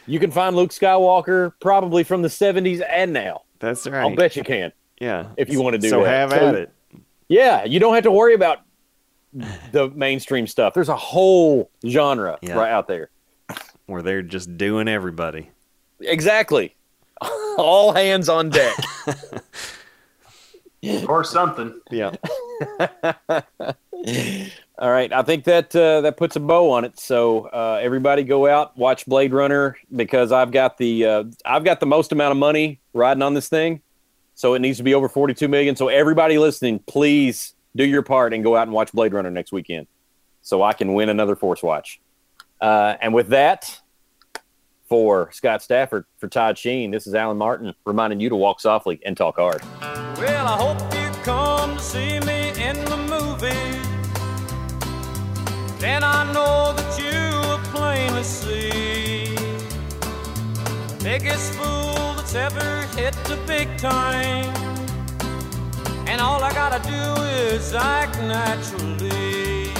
[0.06, 3.42] you can find Luke Skywalker probably from the 70s and now.
[3.58, 4.00] that's right.
[4.02, 4.72] I'll bet you can.
[5.00, 6.08] Yeah, if you wanna do so that.
[6.10, 6.72] have So- at it.
[7.28, 8.58] Yeah, you don't have to worry about
[9.72, 10.74] the mainstream stuff.
[10.74, 12.54] There's a whole genre Yeah.
[12.58, 13.10] right out there.
[13.86, 15.50] Where they're just doing everybody.
[16.00, 16.74] Exactly.
[17.58, 18.76] All hands on deck.
[21.08, 21.80] or something.
[21.90, 22.14] Yeah.
[24.78, 26.98] All right, I think that uh, that puts a bow on it.
[26.98, 31.80] So uh, everybody, go out watch Blade Runner because I've got the uh, I've got
[31.80, 33.82] the most amount of money riding on this thing,
[34.34, 35.76] so it needs to be over forty two million.
[35.76, 39.52] So everybody listening, please do your part and go out and watch Blade Runner next
[39.52, 39.86] weekend,
[40.40, 42.00] so I can win another Force Watch.
[42.58, 43.78] Uh, and with that,
[44.90, 49.00] for Scott Stafford, for Todd Sheen, this is Alan Martin reminding you to walk softly
[49.06, 49.62] and talk hard.
[49.80, 53.78] Well, I hope you come to see me in the movie.
[55.78, 59.36] Then I know that you will plainly see
[60.96, 64.52] the biggest fool that's ever hit the big time.
[66.08, 69.70] And all I gotta do is act naturally.